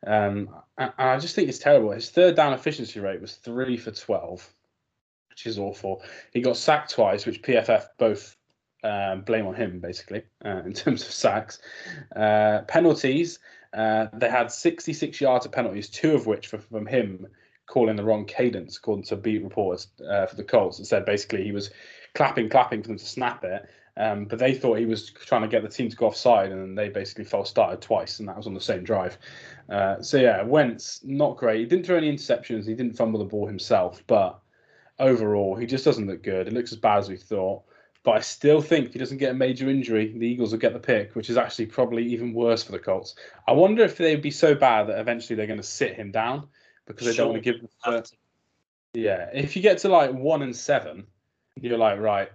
[0.04, 1.92] Um, and and I just think it's terrible.
[1.92, 4.52] His third down efficiency rate was 3 for 12,
[5.30, 6.02] which is awful.
[6.32, 8.36] He got sacked twice, which PFF both
[8.82, 11.58] um, blame on him, basically, uh, in terms of sacks.
[12.14, 13.38] Uh, penalties,
[13.72, 17.26] uh, they had 66 yards of penalties, two of which were from him
[17.66, 20.78] calling the wrong cadence, according to beat reporters uh, for the Colts.
[20.78, 21.70] It said basically he was
[22.14, 23.66] clapping, clapping for them to snap it.
[23.96, 26.76] Um, but they thought he was trying to get the team to go offside, and
[26.76, 29.18] they basically false started twice, and that was on the same drive.
[29.68, 31.60] Uh, so yeah, Wentz not great.
[31.60, 32.66] He didn't throw any interceptions.
[32.66, 34.40] He didn't fumble the ball himself, but
[34.98, 36.46] overall, he just doesn't look good.
[36.46, 37.64] It looks as bad as we thought.
[38.04, 40.72] But I still think if he doesn't get a major injury, the Eagles will get
[40.72, 43.14] the pick, which is actually probably even worse for the Colts.
[43.46, 46.48] I wonder if they'd be so bad that eventually they're going to sit him down
[46.86, 47.62] because they don't want to give.
[47.62, 48.16] The first,
[48.94, 51.06] yeah, if you get to like one and seven,
[51.54, 52.30] you're like right.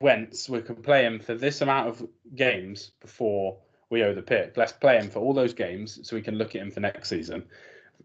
[0.00, 2.06] Wentz, we can play him for this amount of
[2.36, 3.56] games before
[3.90, 4.56] we owe the pick.
[4.56, 7.08] Let's play him for all those games so we can look at him for next
[7.08, 7.44] season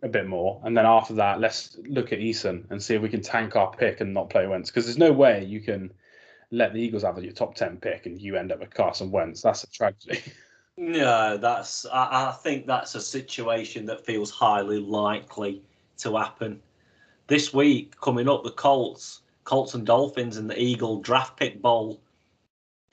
[0.02, 0.62] a bit more.
[0.64, 3.72] And then after that, let's look at Eason and see if we can tank our
[3.72, 4.70] pick and not play Wentz.
[4.70, 5.92] Because there's no way you can
[6.54, 9.42] let the Eagles have your top 10 pick and you end up with Carson Wentz.
[9.42, 10.22] That's a tragedy.
[10.76, 11.86] No, that's.
[11.86, 15.62] I, I think that's a situation that feels highly likely
[15.98, 16.60] to happen.
[17.28, 22.02] this week coming up, the Colts, Colts and Dolphins in the Eagle Draft Pick Bowl.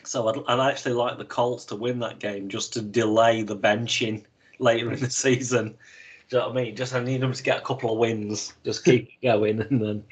[0.04, 3.56] So I'd, I'd actually like the Colts to win that game just to delay the
[3.56, 4.24] benching
[4.58, 5.68] later in the season.
[6.28, 6.76] Do you know what I mean?
[6.76, 10.04] Just I need them to get a couple of wins, just keep going, and then.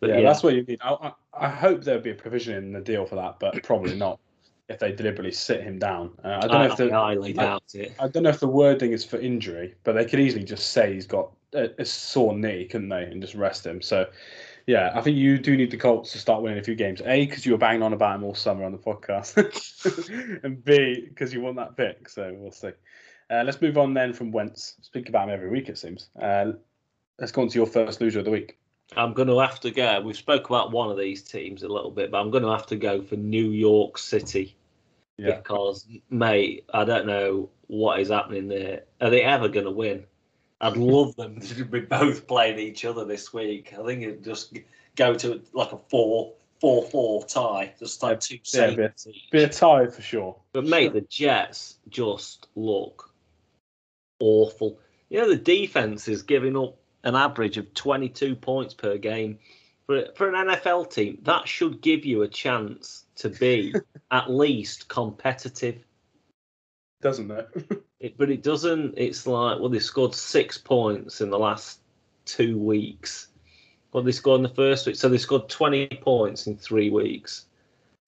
[0.00, 0.80] But yeah, yeah, that's what you need.
[0.82, 3.96] I, I, I hope there'd be a provision in the deal for that, but probably
[3.96, 4.18] not.
[4.68, 7.92] If they deliberately sit him down, uh, I don't know if the I, doubt it.
[7.98, 10.94] I don't know if the wording is for injury, but they could easily just say
[10.94, 13.82] he's got a, a sore knee, couldn't they, and just rest him.
[13.82, 14.06] So
[14.66, 17.02] yeah, I think you do need the Colts to start winning a few games.
[17.04, 19.34] A, because you were banging on about him all summer on the podcast,
[20.44, 22.08] and B, because you want that pick.
[22.08, 22.70] So we'll see.
[23.30, 24.76] Uh, let's move on then from Wentz.
[24.82, 26.08] Speak about him every week, it seems.
[26.20, 26.52] Uh,
[27.18, 28.58] let's go on to your first loser of the week.
[28.96, 30.00] I'm going to have to go.
[30.00, 32.66] We've spoke about one of these teams a little bit, but I'm going to have
[32.66, 34.56] to go for New York City
[35.16, 35.36] yeah.
[35.36, 38.82] because, mate, I don't know what is happening there.
[39.00, 40.04] Are they ever going to win?
[40.60, 43.74] I'd love them to be both playing each other this week.
[43.78, 44.56] I think it'd just
[44.96, 48.92] go to like a four four four tie, just like two yeah, be, a,
[49.30, 50.36] be a tie for sure.
[50.52, 53.12] But mate, the Jets just look
[54.20, 54.78] awful.
[55.08, 59.38] You know, the defense is giving up an average of 22 points per game.
[59.86, 63.74] For, for an NFL team, that should give you a chance to be
[64.10, 65.84] at least competitive.
[67.02, 67.48] Doesn't it?
[68.00, 68.18] it?
[68.18, 68.94] But it doesn't.
[68.96, 71.80] It's like, well, they scored six points in the last
[72.24, 73.28] two weeks.
[73.92, 74.96] Well, they scored in the first week.
[74.96, 77.46] So they scored 20 points in three weeks.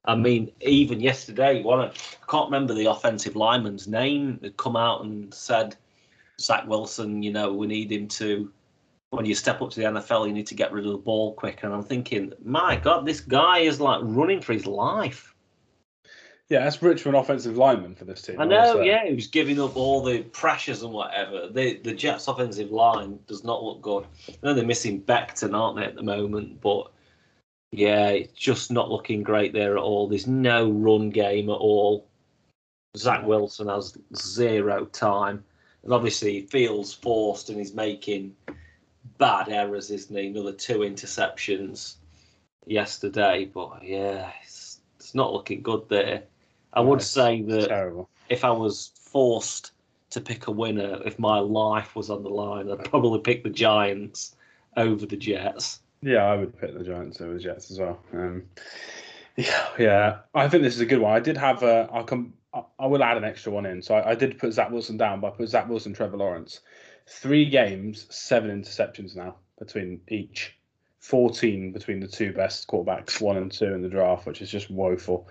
[0.04, 1.92] I mean, even yesterday, one I
[2.28, 5.76] can't remember the offensive lineman's name had come out and said
[6.40, 8.52] Zach Wilson, you know, we need him to.
[9.12, 11.34] When you step up to the NFL, you need to get rid of the ball
[11.34, 11.60] quick.
[11.62, 15.34] And I'm thinking, my God, this guy is like running for his life.
[16.48, 18.40] Yeah, that's rich for an offensive lineman for this team.
[18.40, 18.80] I know.
[18.80, 21.48] Yeah, he was giving up all the pressures and whatever.
[21.48, 24.06] The the Jets' offensive line does not look good.
[24.28, 26.60] I know they're missing Becton, aren't they, at the moment?
[26.60, 26.90] But
[27.70, 30.08] yeah, it's just not looking great there at all.
[30.08, 32.06] There's no run game at all.
[32.96, 35.44] Zach Wilson has zero time
[35.82, 38.34] and obviously he feels forced and he's making
[39.22, 40.26] bad errors, isn't he?
[40.26, 41.94] Another two interceptions
[42.66, 46.24] yesterday, but yeah, it's, it's not looking good there.
[46.72, 48.08] I would say that terrible.
[48.28, 49.70] if I was forced
[50.10, 53.50] to pick a winner, if my life was on the line, I'd probably pick the
[53.50, 54.34] Giants
[54.76, 55.78] over the Jets.
[56.00, 58.00] Yeah, I would pick the Giants over the Jets as well.
[58.12, 58.42] Um,
[59.36, 61.12] yeah, yeah, I think this is a good one.
[61.12, 61.88] I did have a.
[61.92, 62.32] I'll come.
[62.52, 63.82] I will add an extra one in.
[63.82, 66.60] So I, I, did put Zach Wilson down, but I put Zach Wilson, Trevor Lawrence.
[67.06, 70.56] Three games, seven interceptions now between each.
[71.00, 74.70] 14 between the two best quarterbacks, one and two in the draft, which is just
[74.70, 75.28] woeful.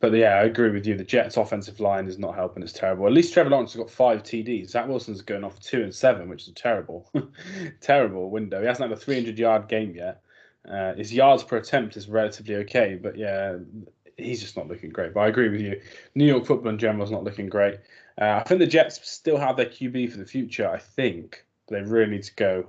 [0.00, 0.96] But yeah, I agree with you.
[0.96, 2.62] The Jets' offensive line is not helping.
[2.62, 3.06] It's terrible.
[3.06, 4.70] At least Trevor Lawrence has got five TDs.
[4.70, 7.10] Zach Wilson's going off two and seven, which is terrible,
[7.80, 8.60] terrible window.
[8.60, 10.22] He hasn't had a 300 yard game yet.
[10.68, 13.56] Uh, his yards per attempt is relatively okay, but yeah,
[14.16, 15.12] he's just not looking great.
[15.12, 15.80] But I agree with you.
[16.14, 17.78] New York football in general is not looking great.
[18.20, 20.68] Uh, I think the Jets still have their QB for the future.
[20.68, 22.66] I think they really need to go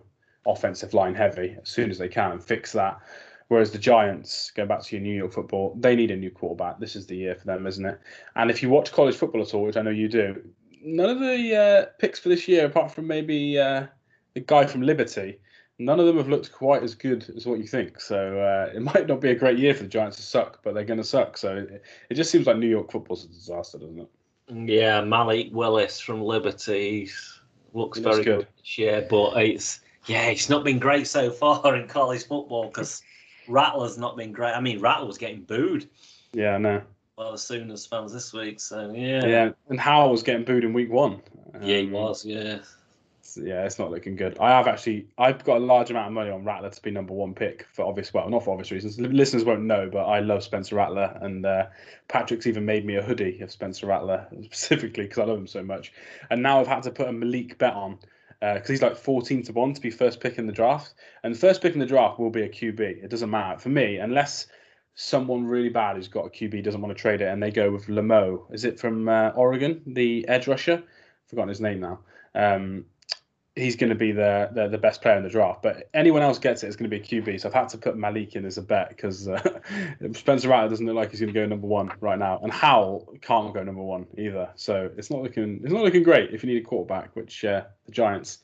[0.48, 3.00] offensive line heavy as soon as they can and fix that.
[3.48, 6.80] Whereas the Giants, go back to your New York football, they need a new quarterback.
[6.80, 8.00] This is the year for them, isn't it?
[8.36, 10.42] And if you watch college football at all, which I know you do,
[10.84, 13.86] none of the uh, picks for this year, apart from maybe uh,
[14.34, 15.38] the guy from Liberty,
[15.78, 18.00] none of them have looked quite as good as what you think.
[18.00, 20.74] So uh, it might not be a great year for the Giants to suck, but
[20.74, 21.38] they're going to suck.
[21.38, 24.10] So it, it, just seems like New York football's a disaster, doesn't it?
[24.48, 27.10] Yeah, Malik Willis from Liberty
[27.74, 28.40] looks very good.
[28.40, 33.02] good year, but it's yeah, it's not been great so far in college football because
[33.48, 34.54] Rattler's not been great.
[34.54, 35.90] I mean, Rattler was getting booed.
[36.34, 36.82] Yeah, I know.
[37.18, 39.26] Well, as soon as fans this week, so yeah.
[39.26, 41.22] Yeah, and Howell was getting booed in week one.
[41.54, 42.26] Um, yeah, he um, was.
[42.26, 42.60] Yeah
[43.36, 44.38] yeah, it's not looking good.
[44.40, 47.14] I have actually, I've got a large amount of money on Rattler to be number
[47.14, 49.00] one pick for obvious, well, not for obvious reasons.
[49.00, 51.68] Listeners won't know, but I love Spencer Rattler, and uh,
[52.08, 55.64] Patrick's even made me a hoodie of Spencer Rattler specifically because I love him so
[55.64, 55.94] much.
[56.30, 58.00] And now I've had to put a Malik bet on
[58.40, 60.94] because uh, he's like 14 to 1 to be first pick in the draft.
[61.24, 62.80] And first pick in the draft will be a QB.
[62.80, 64.48] It doesn't matter for me, unless
[64.96, 67.72] someone really bad who's got a QB doesn't want to trade it and they go
[67.72, 68.52] with Lemo.
[68.54, 70.84] Is it from uh, Oregon, the edge rusher?
[71.28, 72.00] Forgotten his name now.
[72.34, 72.86] Um,
[73.56, 75.62] he's going to be the, the, the best player in the draft.
[75.62, 77.40] But anyone else gets it, it's going to be a QB.
[77.40, 79.60] So I've had to put Malik in as a bet because uh,
[80.14, 83.18] Spencer Rattler doesn't look like he's going to go number one right now, and Howell
[83.22, 84.50] can't go number one either.
[84.56, 87.64] So it's not looking it's not looking great if you need a quarterback, which uh,
[87.86, 88.40] the Giants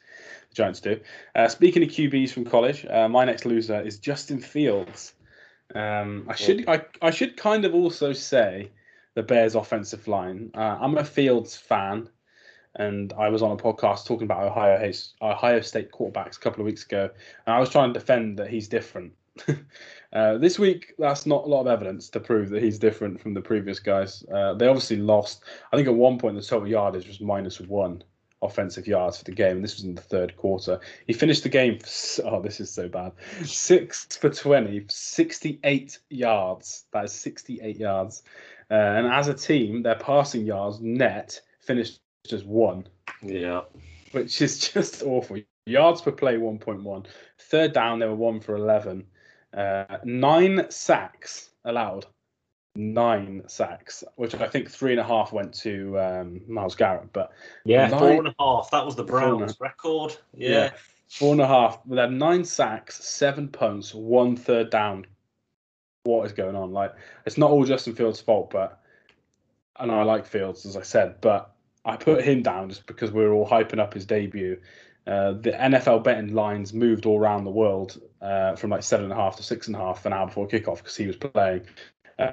[0.49, 0.99] the Giants do.
[1.35, 5.13] Uh, speaking of QBs from college, uh, my next loser is Justin Fields.
[5.75, 8.71] Um, I should I, I should kind of also say
[9.13, 10.51] the Bears offensive line.
[10.53, 12.07] Uh, I'm a Fields fan.
[12.75, 14.91] And I was on a podcast talking about Ohio
[15.21, 17.09] Ohio State quarterbacks a couple of weeks ago,
[17.45, 19.13] and I was trying to defend that he's different.
[20.13, 23.33] uh, this week, that's not a lot of evidence to prove that he's different from
[23.33, 24.23] the previous guys.
[24.33, 25.43] Uh, they obviously lost.
[25.71, 28.03] I think at one point the total yardage was minus one
[28.41, 30.79] offensive yards for the game, and this was in the third quarter.
[31.07, 31.79] He finished the game.
[31.79, 33.13] For, oh, this is so bad.
[33.43, 36.85] Six for 20, 68 yards.
[36.91, 38.23] That is 68 yards.
[38.69, 42.87] Uh, and as a team, their passing yards net finished just one.
[43.21, 43.61] Yeah.
[44.11, 45.37] Which is just awful.
[45.65, 47.05] Yards per play 1.1.
[47.39, 49.05] Third down, they were one for 11.
[49.53, 52.05] Uh, nine sacks allowed.
[52.75, 57.11] Nine sacks, which I think three and a half went to um, Myles Garrett.
[57.11, 57.31] But
[57.65, 58.71] yeah, nine, four and a half.
[58.71, 60.15] That was the Browns record.
[60.33, 60.49] Yeah.
[60.49, 60.71] yeah.
[61.09, 61.79] Four and a half.
[61.85, 65.05] They had nine sacks, seven punts, one third down.
[66.03, 66.71] What is going on?
[66.71, 66.93] Like,
[67.25, 68.81] it's not all Justin Fields' fault, but
[69.75, 71.50] I know I like Fields, as I said, but
[71.83, 74.59] I put him down just because we were all hyping up his debut.
[75.07, 79.13] Uh, the NFL betting lines moved all around the world uh, from like seven and
[79.13, 81.61] a half to six and a half an hour before kickoff because he was playing.
[82.19, 82.31] Uh,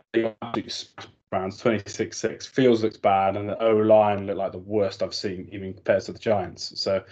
[1.31, 5.49] rounds 26-6 Fields looks bad and the O line looked like the worst I've seen
[5.53, 6.79] even compared to the Giants.
[6.81, 7.03] So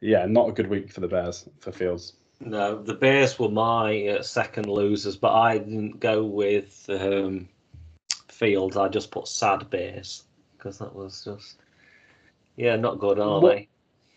[0.00, 2.14] yeah, not a good week for the Bears for Fields.
[2.40, 7.48] No, the Bears were my uh, second losers, but I didn't go with um,
[8.28, 8.78] Fields.
[8.78, 10.24] I just put sad Bears
[10.56, 11.58] because that was just
[12.60, 13.68] yeah, not good, are what, they?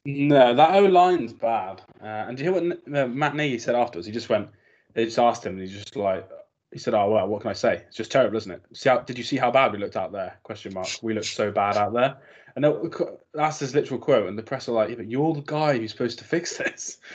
[0.05, 1.81] No, that O line's bad.
[2.01, 4.05] Uh, and do you hear what uh, Matt Nagy said afterwards?
[4.05, 4.49] He just went,
[4.93, 6.29] they just asked him, and he's just like,
[6.73, 7.83] he said, "Oh well, what can I say?
[7.87, 8.61] It's just terrible, isn't it?
[8.73, 10.37] See how did you see how bad we looked out there?
[10.43, 10.89] Question mark.
[11.01, 12.17] We looked so bad out there."
[12.55, 12.65] And
[13.33, 14.27] that's his literal quote.
[14.27, 16.97] And the press are like, yeah, "But you're the guy who's supposed to fix this."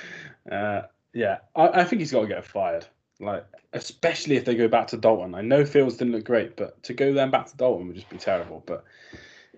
[0.50, 0.80] Uh,
[1.12, 2.86] yeah, I, I, think he's got to get fired.
[3.20, 5.34] Like, especially if they go back to Dalton.
[5.34, 8.08] I know Fields didn't look great, but to go then back to Dalton would just
[8.08, 8.62] be terrible.
[8.64, 8.84] But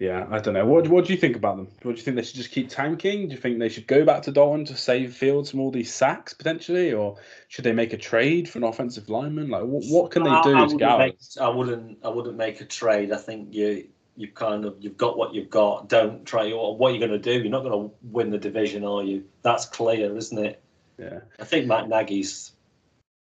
[0.01, 0.65] yeah, I don't know.
[0.65, 1.69] What what do you think about them?
[1.83, 3.29] What do you think they should just keep tanking?
[3.29, 5.93] Do you think they should go back to Dalton to save Fields from all these
[5.93, 9.51] sacks potentially, or should they make a trade for an offensive lineman?
[9.51, 11.99] Like, what, what can they do I, I to get make, I wouldn't.
[12.03, 13.13] I wouldn't make a trade.
[13.13, 15.91] I think you you kind of you've got what you've got.
[15.91, 16.51] Don't try.
[16.51, 17.33] What are you going to do?
[17.33, 19.25] You're not going to win the division, are you?
[19.43, 20.63] That's clear, isn't it?
[20.97, 21.21] Yeah.
[21.39, 22.53] I think Matt Nagy's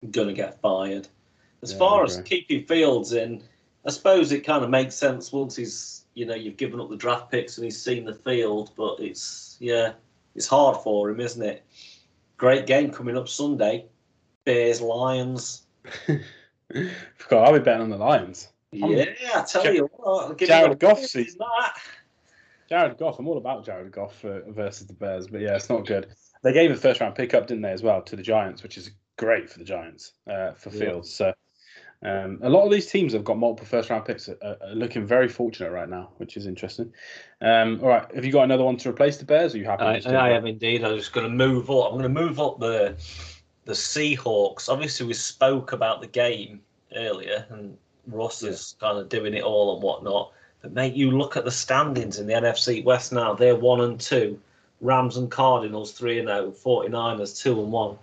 [0.09, 1.09] going to get fired.
[1.63, 3.43] As yeah, far as keeping Fields in,
[3.85, 6.97] I suppose it kind of makes sense once he's you know you've given up the
[6.97, 9.93] draft picks and he's seen the field, but it's yeah,
[10.35, 11.65] it's hard for him, isn't it?
[12.37, 13.87] Great game coming up Sunday,
[14.45, 15.63] Bears Lions.
[17.17, 18.49] Forgot I'll be betting on the Lions.
[18.73, 21.41] Yeah, I tell you what, Jared Goff season.
[22.69, 25.87] Jared Goff, I'm all about Jared Goff uh, versus the Bears, but yeah, it's not
[25.87, 26.07] good.
[26.43, 28.93] They gave a first round pickup, didn't they, as well, to the Giants, which is
[29.17, 31.13] great for the Giants uh, for Fields.
[31.13, 31.33] So
[32.03, 35.07] um, a lot of these teams have got multiple first round picks, are, are looking
[35.07, 36.93] very fortunate right now, which is interesting.
[37.43, 39.55] Um, all right, have you got another one to replace the Bears?
[39.55, 39.85] Are you happy?
[39.85, 40.83] I, I have indeed.
[40.83, 41.93] I'm just going to move up.
[41.93, 42.97] I'm going to move up the
[43.67, 44.71] the Seahawks.
[44.71, 46.63] Obviously, we spoke about the game
[46.97, 47.77] earlier, and
[48.07, 48.51] Russ yeah.
[48.51, 50.33] is kind of doing it all and whatnot.
[50.63, 53.35] But mate, you look at the standings in the NFC West now.
[53.35, 54.41] They're one and two.
[54.81, 57.99] Rams and Cardinals three and 0, 49ers two and one.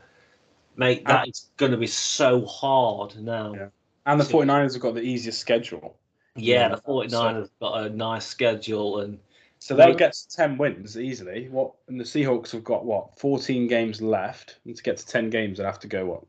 [0.75, 3.55] Mate, that is going to be so hard now.
[3.55, 3.67] Yeah.
[4.07, 5.97] And the 49ers have got the easiest schedule.
[6.35, 9.19] Yeah, the 49ers so, got a nice schedule and
[9.59, 11.49] so they'll get to 10 wins easily.
[11.49, 14.59] What and the Seahawks have got what 14 games left.
[14.65, 16.23] And to get to 10 games, they'll have to go what?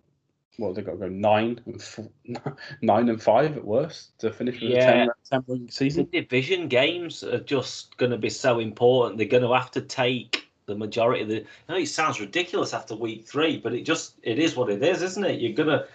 [0.56, 2.08] What they've got to go nine and four,
[2.82, 4.90] nine and five at worst to finish with yeah.
[4.90, 6.08] a 10, 10 win season.
[6.10, 9.18] The division games are just going to be so important.
[9.18, 11.44] They're going to have to take the majority of the.
[11.68, 14.82] I know it sounds ridiculous after week three, but it just it is what it
[14.82, 15.40] is, isn't it?
[15.40, 15.86] You're gonna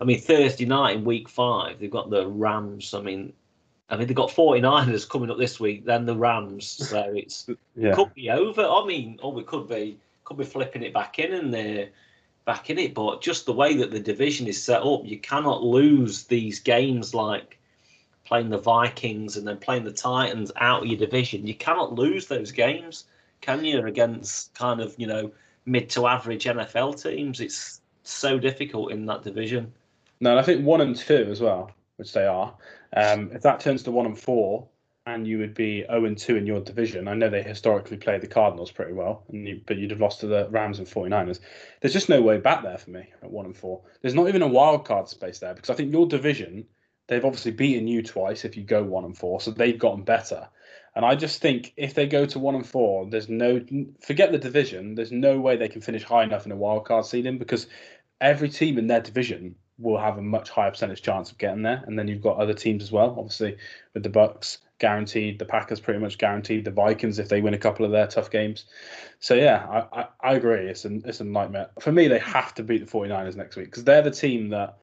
[0.00, 2.92] I mean, Thursday night in week five, they've got the Rams.
[2.92, 3.32] I mean,
[3.88, 6.66] I mean, they've got 49ers coming up this week, then the Rams.
[6.66, 7.94] So it's yeah.
[7.94, 8.62] could be over.
[8.62, 11.88] I mean, oh, or we could be could be flipping it back in and they're
[12.44, 12.94] back in it.
[12.94, 17.14] But just the way that the division is set up, you cannot lose these games
[17.14, 17.58] like
[18.24, 21.46] playing the Vikings and then playing the Titans out of your division.
[21.46, 23.04] You cannot lose those games,
[23.40, 23.86] can you?
[23.86, 25.32] Against kind of you know
[25.64, 29.72] mid to average NFL teams, it's so difficult in that division.
[30.20, 32.56] No, and I think one and two as well, which they are.
[32.96, 34.68] Um, if that turns to one and four,
[35.06, 37.06] and you would be 0 and 2 in your division.
[37.06, 40.26] I know they historically play the Cardinals pretty well, you, but you'd have lost to
[40.26, 41.38] the Rams and 49ers.
[41.80, 43.80] There's just no way back there for me at 1 and 4.
[44.02, 46.66] There's not even a wild card space there because I think your division,
[47.06, 50.48] they've obviously beaten you twice if you go 1 and 4, so they've gotten better.
[50.96, 53.64] And I just think if they go to 1 and 4, there's no
[54.00, 57.06] forget the division, there's no way they can finish high enough in a wild card
[57.06, 57.68] seeding because
[58.20, 61.84] every team in their division will have a much higher percentage chance of getting there.
[61.86, 63.56] And then you've got other teams as well, obviously
[63.94, 65.38] with the Bucs guaranteed.
[65.38, 66.64] The Packers pretty much guaranteed.
[66.64, 68.64] The Vikings if they win a couple of their tough games.
[69.20, 70.66] So yeah, I, I, I agree.
[70.66, 72.08] It's a it's a nightmare for me.
[72.08, 74.78] They have to beat the 49ers next week because they're the team that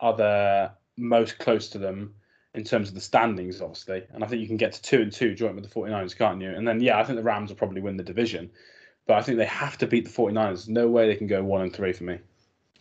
[0.00, 2.14] are the most close to them
[2.54, 4.04] in terms of the standings, obviously.
[4.12, 6.40] And I think you can get to two and two joint with the 49ers, can't
[6.40, 6.50] you?
[6.50, 8.50] And then yeah, I think the Rams will probably win the division.
[9.06, 10.68] But I think they have to beat the 49ers.
[10.68, 12.18] No way they can go one and three for me.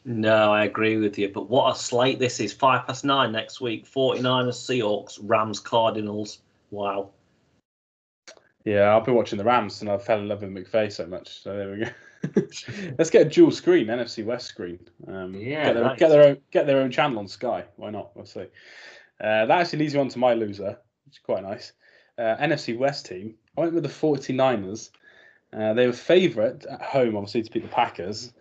[0.06, 1.30] No, I agree with you.
[1.30, 2.52] But what a slate this is.
[2.52, 3.86] Five past nine next week.
[3.86, 4.22] 49ers,
[4.56, 6.40] Seahawks, Rams, Cardinals.
[6.72, 7.12] Wow.
[8.66, 11.42] Yeah, I've been watching the Rams and I fell in love with McVay so much.
[11.42, 11.92] So there we go.
[12.98, 14.80] Let's get a dual screen, NFC West screen.
[15.08, 16.00] Um, yeah, get their, nice.
[16.00, 17.66] get their own get their own channel on Sky.
[17.76, 18.16] Why not?
[18.16, 18.48] We'll see.
[19.22, 21.74] Uh, that actually leads you on to my loser, which is quite nice.
[22.18, 23.36] Uh, NFC West team.
[23.58, 24.90] I went with the 49ers.
[25.52, 28.34] Uh, they were favourite at home, obviously, to beat the Packers.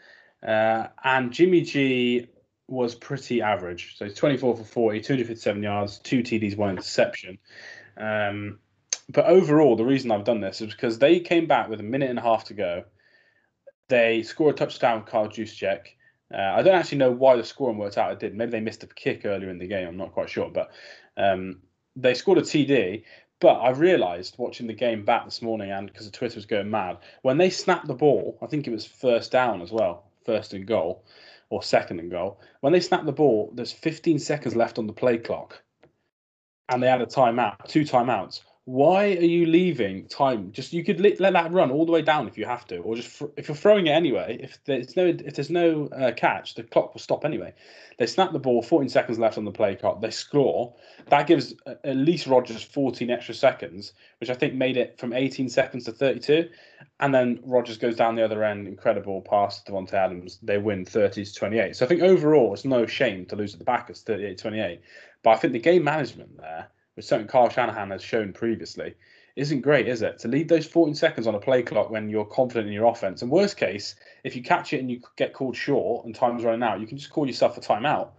[0.46, 2.26] Uh, and Jimmy G
[2.68, 3.96] was pretty average.
[3.96, 7.38] So he's 24 for 40, 257 yards, two TDs, one interception.
[7.96, 8.58] Um,
[9.08, 12.10] but overall, the reason I've done this is because they came back with a minute
[12.10, 12.84] and a half to go.
[13.88, 15.86] They scored a touchdown with Carl Juszczyk.
[16.32, 18.12] Uh, I don't actually know why the scoring worked out.
[18.12, 18.34] It did.
[18.34, 19.86] Maybe they missed a kick earlier in the game.
[19.86, 20.50] I'm not quite sure.
[20.50, 20.70] But
[21.16, 21.58] um,
[21.94, 23.04] they scored a TD.
[23.38, 26.70] But I realised watching the game back this morning, and because the Twitter was going
[26.70, 30.54] mad, when they snapped the ball, I think it was first down as well, first
[30.54, 31.04] and goal,
[31.50, 32.40] or second and goal.
[32.60, 35.62] When they snap the ball, there's 15 seconds left on the play clock,
[36.68, 38.40] and they had a timeout, two timeouts.
[38.64, 40.52] Why are you leaving time?
[40.52, 42.78] Just you could let, let that run all the way down if you have to,
[42.78, 44.38] or just fr- if you're throwing it anyway.
[44.40, 47.54] If there's no if there's no uh, catch, the clock will stop anyway.
[47.98, 50.00] They snap the ball, 14 seconds left on the play clock.
[50.00, 50.76] They score.
[51.08, 55.12] That gives uh, at least Rodgers 14 extra seconds, which I think made it from
[55.12, 56.48] 18 seconds to 32.
[57.00, 60.38] And then Rodgers goes down the other end, incredible pass to Davante Adams.
[60.40, 61.74] They win 30 to 28.
[61.74, 64.80] So I think overall, it's no shame to lose at the Packers 38 28.
[65.24, 68.94] But I think the game management there, which something Carl Shanahan has shown previously,
[69.36, 70.18] isn't great, is it?
[70.20, 73.22] To leave those 14 seconds on a play clock when you're confident in your offense.
[73.22, 76.62] And worst case, if you catch it and you get called short and time's running
[76.62, 78.10] out, you can just call yourself a timeout.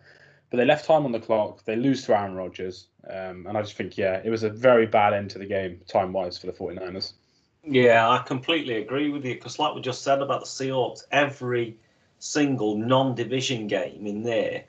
[0.49, 1.65] But they left time on the clock.
[1.65, 2.87] They lose to Aaron Rodgers.
[3.07, 5.81] Um, and I just think, yeah, it was a very bad end to the game,
[5.87, 7.13] time wise, for the 49ers.
[7.63, 11.77] Yeah, I completely agree with you because, like we just said about the Seahawks, every
[12.19, 14.65] single non-division game in there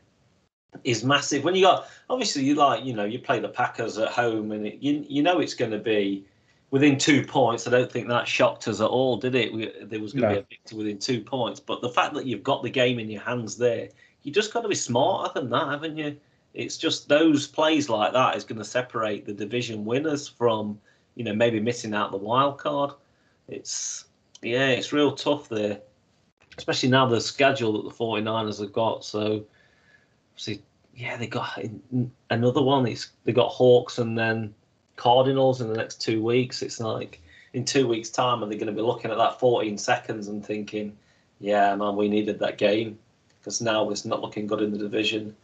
[0.83, 1.45] is massive.
[1.45, 4.67] When you got obviously you like you know you play the Packers at home and
[4.67, 6.27] it, you you know it's going to be
[6.71, 7.67] within two points.
[7.69, 9.53] I don't think that shocked us at all, did it?
[9.53, 10.35] We, there was going to No.
[10.35, 13.09] be a victory within two points, but the fact that you've got the game in
[13.09, 13.89] your hands there,
[14.25, 16.17] you just got to be smarter than that, haven't you?
[16.53, 20.81] It's just those plays like that is going to separate the division winners from
[21.15, 22.91] you know maybe missing out the wild card.
[23.49, 24.07] It's
[24.43, 25.81] yeah, it's real tough there,
[26.59, 29.05] especially now the schedule that the 49ers have got.
[29.05, 29.45] So
[30.37, 30.61] see,
[30.95, 31.59] yeah, they got
[32.31, 32.87] another one.
[32.87, 34.55] It's they got Hawks and then
[34.97, 36.63] Cardinals in the next two weeks.
[36.63, 37.21] It's like
[37.53, 40.45] in two weeks' time, are they going to be looking at that 14 seconds and
[40.45, 40.97] thinking,
[41.41, 42.99] yeah, man, we needed that game
[43.39, 45.35] because now it's not looking good in the division.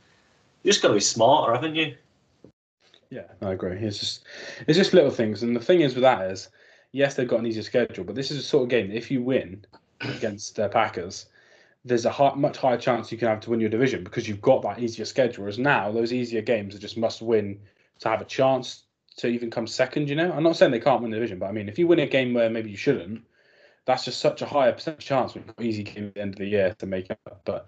[0.62, 1.94] You just got to be smarter, haven't you?
[3.10, 3.76] Yeah, I agree.
[3.76, 4.24] It's just
[4.66, 6.48] it's just little things, and the thing is with that is,
[6.92, 9.22] yes, they've got an easier schedule, but this is a sort of game if you
[9.22, 9.64] win
[10.00, 11.26] against the Packers,
[11.84, 14.42] there's a high, much higher chance you can have to win your division because you've
[14.42, 15.44] got that easier schedule.
[15.44, 17.58] Whereas now those easier games are just must win
[18.00, 18.84] to have a chance
[19.16, 20.08] to even come second.
[20.08, 21.86] You know, I'm not saying they can't win the division, but I mean if you
[21.86, 23.22] win a game where maybe you shouldn't,
[23.86, 26.46] that's just such a higher percentage chance with easy game at the end of the
[26.46, 27.40] year to make up.
[27.44, 27.66] But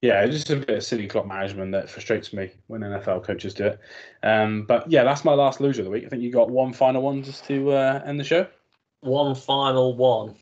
[0.00, 3.54] yeah, it's just a bit of silly clock management that frustrates me when NFL coaches
[3.54, 3.80] do it.
[4.24, 6.04] Um, but yeah, that's my last loser of the week.
[6.04, 8.48] I think you got one final one just to uh, end the show.
[9.00, 10.34] One final one.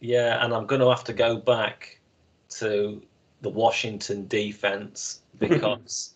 [0.00, 1.99] Yeah, and I'm going to have to go back
[2.50, 3.02] to
[3.40, 6.14] the Washington defense because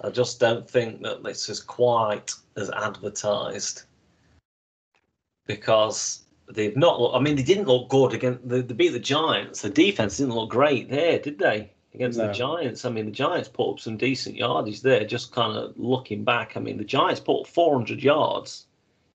[0.00, 3.84] I just don't think that this is quite as advertised.
[5.46, 7.00] Because they've not.
[7.00, 8.48] Look, I mean, they didn't look good against.
[8.48, 9.62] They, they beat the Giants.
[9.62, 11.72] The defense didn't look great there, did they?
[11.94, 12.26] Against No.
[12.26, 12.84] the Giants.
[12.84, 15.04] I mean, the Giants put up some decent yardage there.
[15.04, 18.66] Just kind of looking back, I mean, the Giants put up 400 yards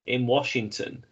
[0.08, 1.06] in Washington.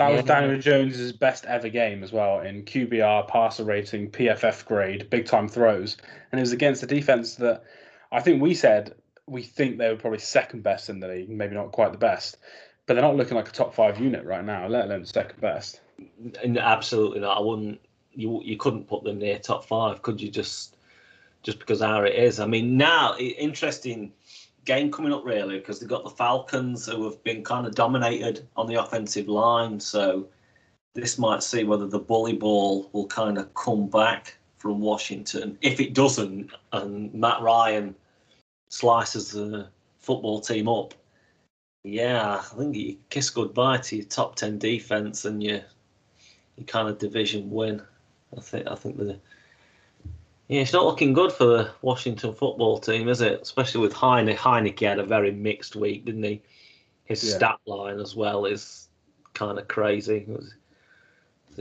[0.00, 0.24] That was.
[0.24, 5.46] Daniel Jones's best ever game as well in QBR, passer rating, PFF grade, big time
[5.46, 5.98] throws,
[6.32, 7.64] and it was against a defense that
[8.10, 8.94] I think we said
[9.26, 12.38] we think they were probably second best in the league, maybe not quite the best,
[12.86, 15.82] but they're not looking like a top five unit right now, let alone second best.
[16.42, 17.36] Absolutely not.
[17.36, 17.78] I wouldn't.
[18.12, 20.30] You you couldn't put them near top five, could you?
[20.30, 20.76] Just
[21.42, 22.40] just because how it is.
[22.40, 24.12] I mean, now interesting
[24.64, 28.46] game coming up really because they've got the Falcons who have been kind of dominated
[28.56, 29.80] on the offensive line.
[29.80, 30.28] So
[30.94, 35.56] this might see whether the bully ball will kind of come back from Washington.
[35.62, 37.94] If it doesn't, and Matt Ryan
[38.68, 40.94] slices the football team up,
[41.82, 45.62] Yeah, I think you kiss goodbye to your top ten defense and your
[46.56, 47.82] your kind of division win.
[48.36, 49.18] I think I think the
[50.50, 53.40] yeah, it's not looking good for the Washington football team, is it?
[53.40, 54.26] Especially with Heine.
[54.26, 56.42] Heinicke had a very mixed week, didn't he?
[57.04, 57.36] His yeah.
[57.36, 58.88] stat line as well is
[59.32, 60.26] kind of crazy.
[60.26, 60.54] It was,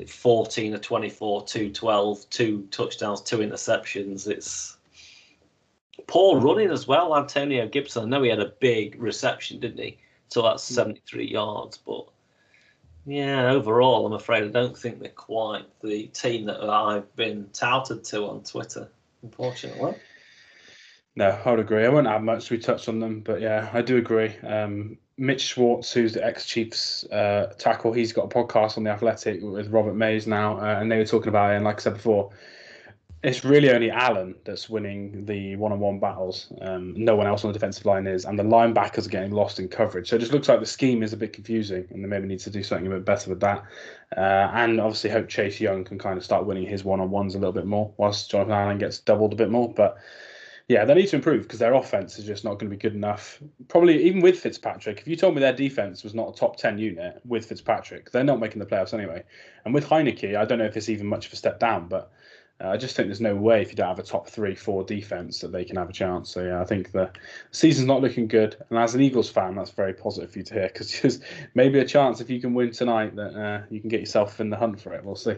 [0.07, 4.27] 14 of 24, 212, two touchdowns, two interceptions.
[4.27, 4.77] It's
[6.07, 7.15] poor running as well.
[7.15, 9.99] Antonio Gibson, I know he had a big reception, didn't he?
[10.29, 10.73] So that's hmm.
[10.73, 11.77] 73 yards.
[11.77, 12.07] But
[13.11, 18.03] yeah, overall, I'm afraid I don't think they're quite the team that I've been touted
[18.05, 18.89] to on Twitter,
[19.23, 19.95] unfortunately.
[21.15, 21.85] No, I would agree.
[21.85, 22.49] I won't add much.
[22.49, 24.35] We touched on them, but yeah, I do agree.
[24.37, 28.91] Um, Mitch Schwartz, who's the ex Chiefs uh, tackle, he's got a podcast on the
[28.91, 31.55] Athletic with Robert Mays now, uh, and they were talking about it.
[31.55, 32.31] And like I said before,
[33.21, 36.53] it's really only Allen that's winning the one-on-one battles.
[36.61, 39.59] Um, no one else on the defensive line is, and the linebackers are getting lost
[39.59, 40.09] in coverage.
[40.09, 42.39] So it just looks like the scheme is a bit confusing, and they maybe need
[42.39, 43.65] to do something a bit better with that.
[44.15, 47.51] Uh, and obviously, hope Chase Young can kind of start winning his one-on-ones a little
[47.51, 49.73] bit more, whilst Jonathan Allen gets doubled a bit more.
[49.73, 49.97] But
[50.69, 52.93] yeah, they need to improve because their offense is just not going to be good
[52.93, 53.41] enough.
[53.67, 56.77] Probably even with Fitzpatrick, if you told me their defense was not a top 10
[56.77, 59.23] unit with Fitzpatrick, they're not making the playoffs anyway.
[59.65, 62.11] And with Heinicke, I don't know if it's even much of a step down, but
[62.61, 65.39] I just think there's no way if you don't have a top three, four defense
[65.39, 66.29] that they can have a chance.
[66.29, 67.09] So yeah, I think the
[67.51, 68.57] season's not looking good.
[68.69, 71.21] And as an Eagles fan, that's very positive for you to hear because there's
[71.53, 74.49] maybe a chance if you can win tonight that uh, you can get yourself in
[74.49, 75.03] the hunt for it.
[75.03, 75.35] We'll see.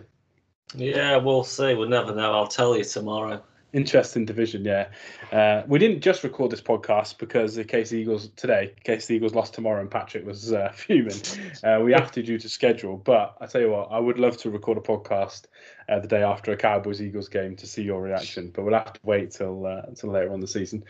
[0.73, 1.75] Yeah, we'll see.
[1.75, 2.33] We'll never know.
[2.33, 3.43] I'll tell you tomorrow.
[3.73, 4.89] Interesting division, yeah.
[5.31, 9.15] Uh, we didn't just record this podcast because in case the Eagles today, case the
[9.15, 11.15] Eagles lost tomorrow and Patrick was uh, fuming,
[11.63, 12.97] uh, we have to due to schedule.
[12.97, 15.45] But I tell you what, I would love to record a podcast
[15.87, 18.51] uh, the day after a Cowboys Eagles game to see your reaction.
[18.53, 20.83] But we'll have to wait till uh, till later on the season.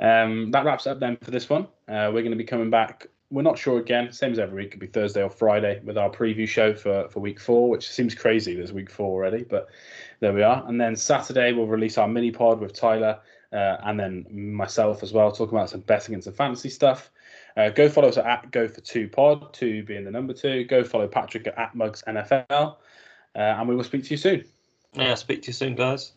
[0.00, 1.68] Um, that wraps up then for this one.
[1.88, 4.12] Uh, we're going to be coming back we're not sure again.
[4.12, 7.20] Same as every week, could be Thursday or Friday with our preview show for, for
[7.20, 8.54] week four, which seems crazy.
[8.54, 9.68] There's week four already, but
[10.20, 10.64] there we are.
[10.66, 13.18] And then Saturday we'll release our mini pod with Tyler
[13.52, 17.10] uh, and then myself as well, talking about some betting and some fantasy stuff.
[17.56, 20.64] Uh, go follow us at Go for Two Pod, two being the number two.
[20.64, 22.76] Go follow Patrick at, Mugs NFL, uh,
[23.34, 24.44] and we will speak to you soon.
[24.92, 26.12] Yeah, speak to you soon, guys.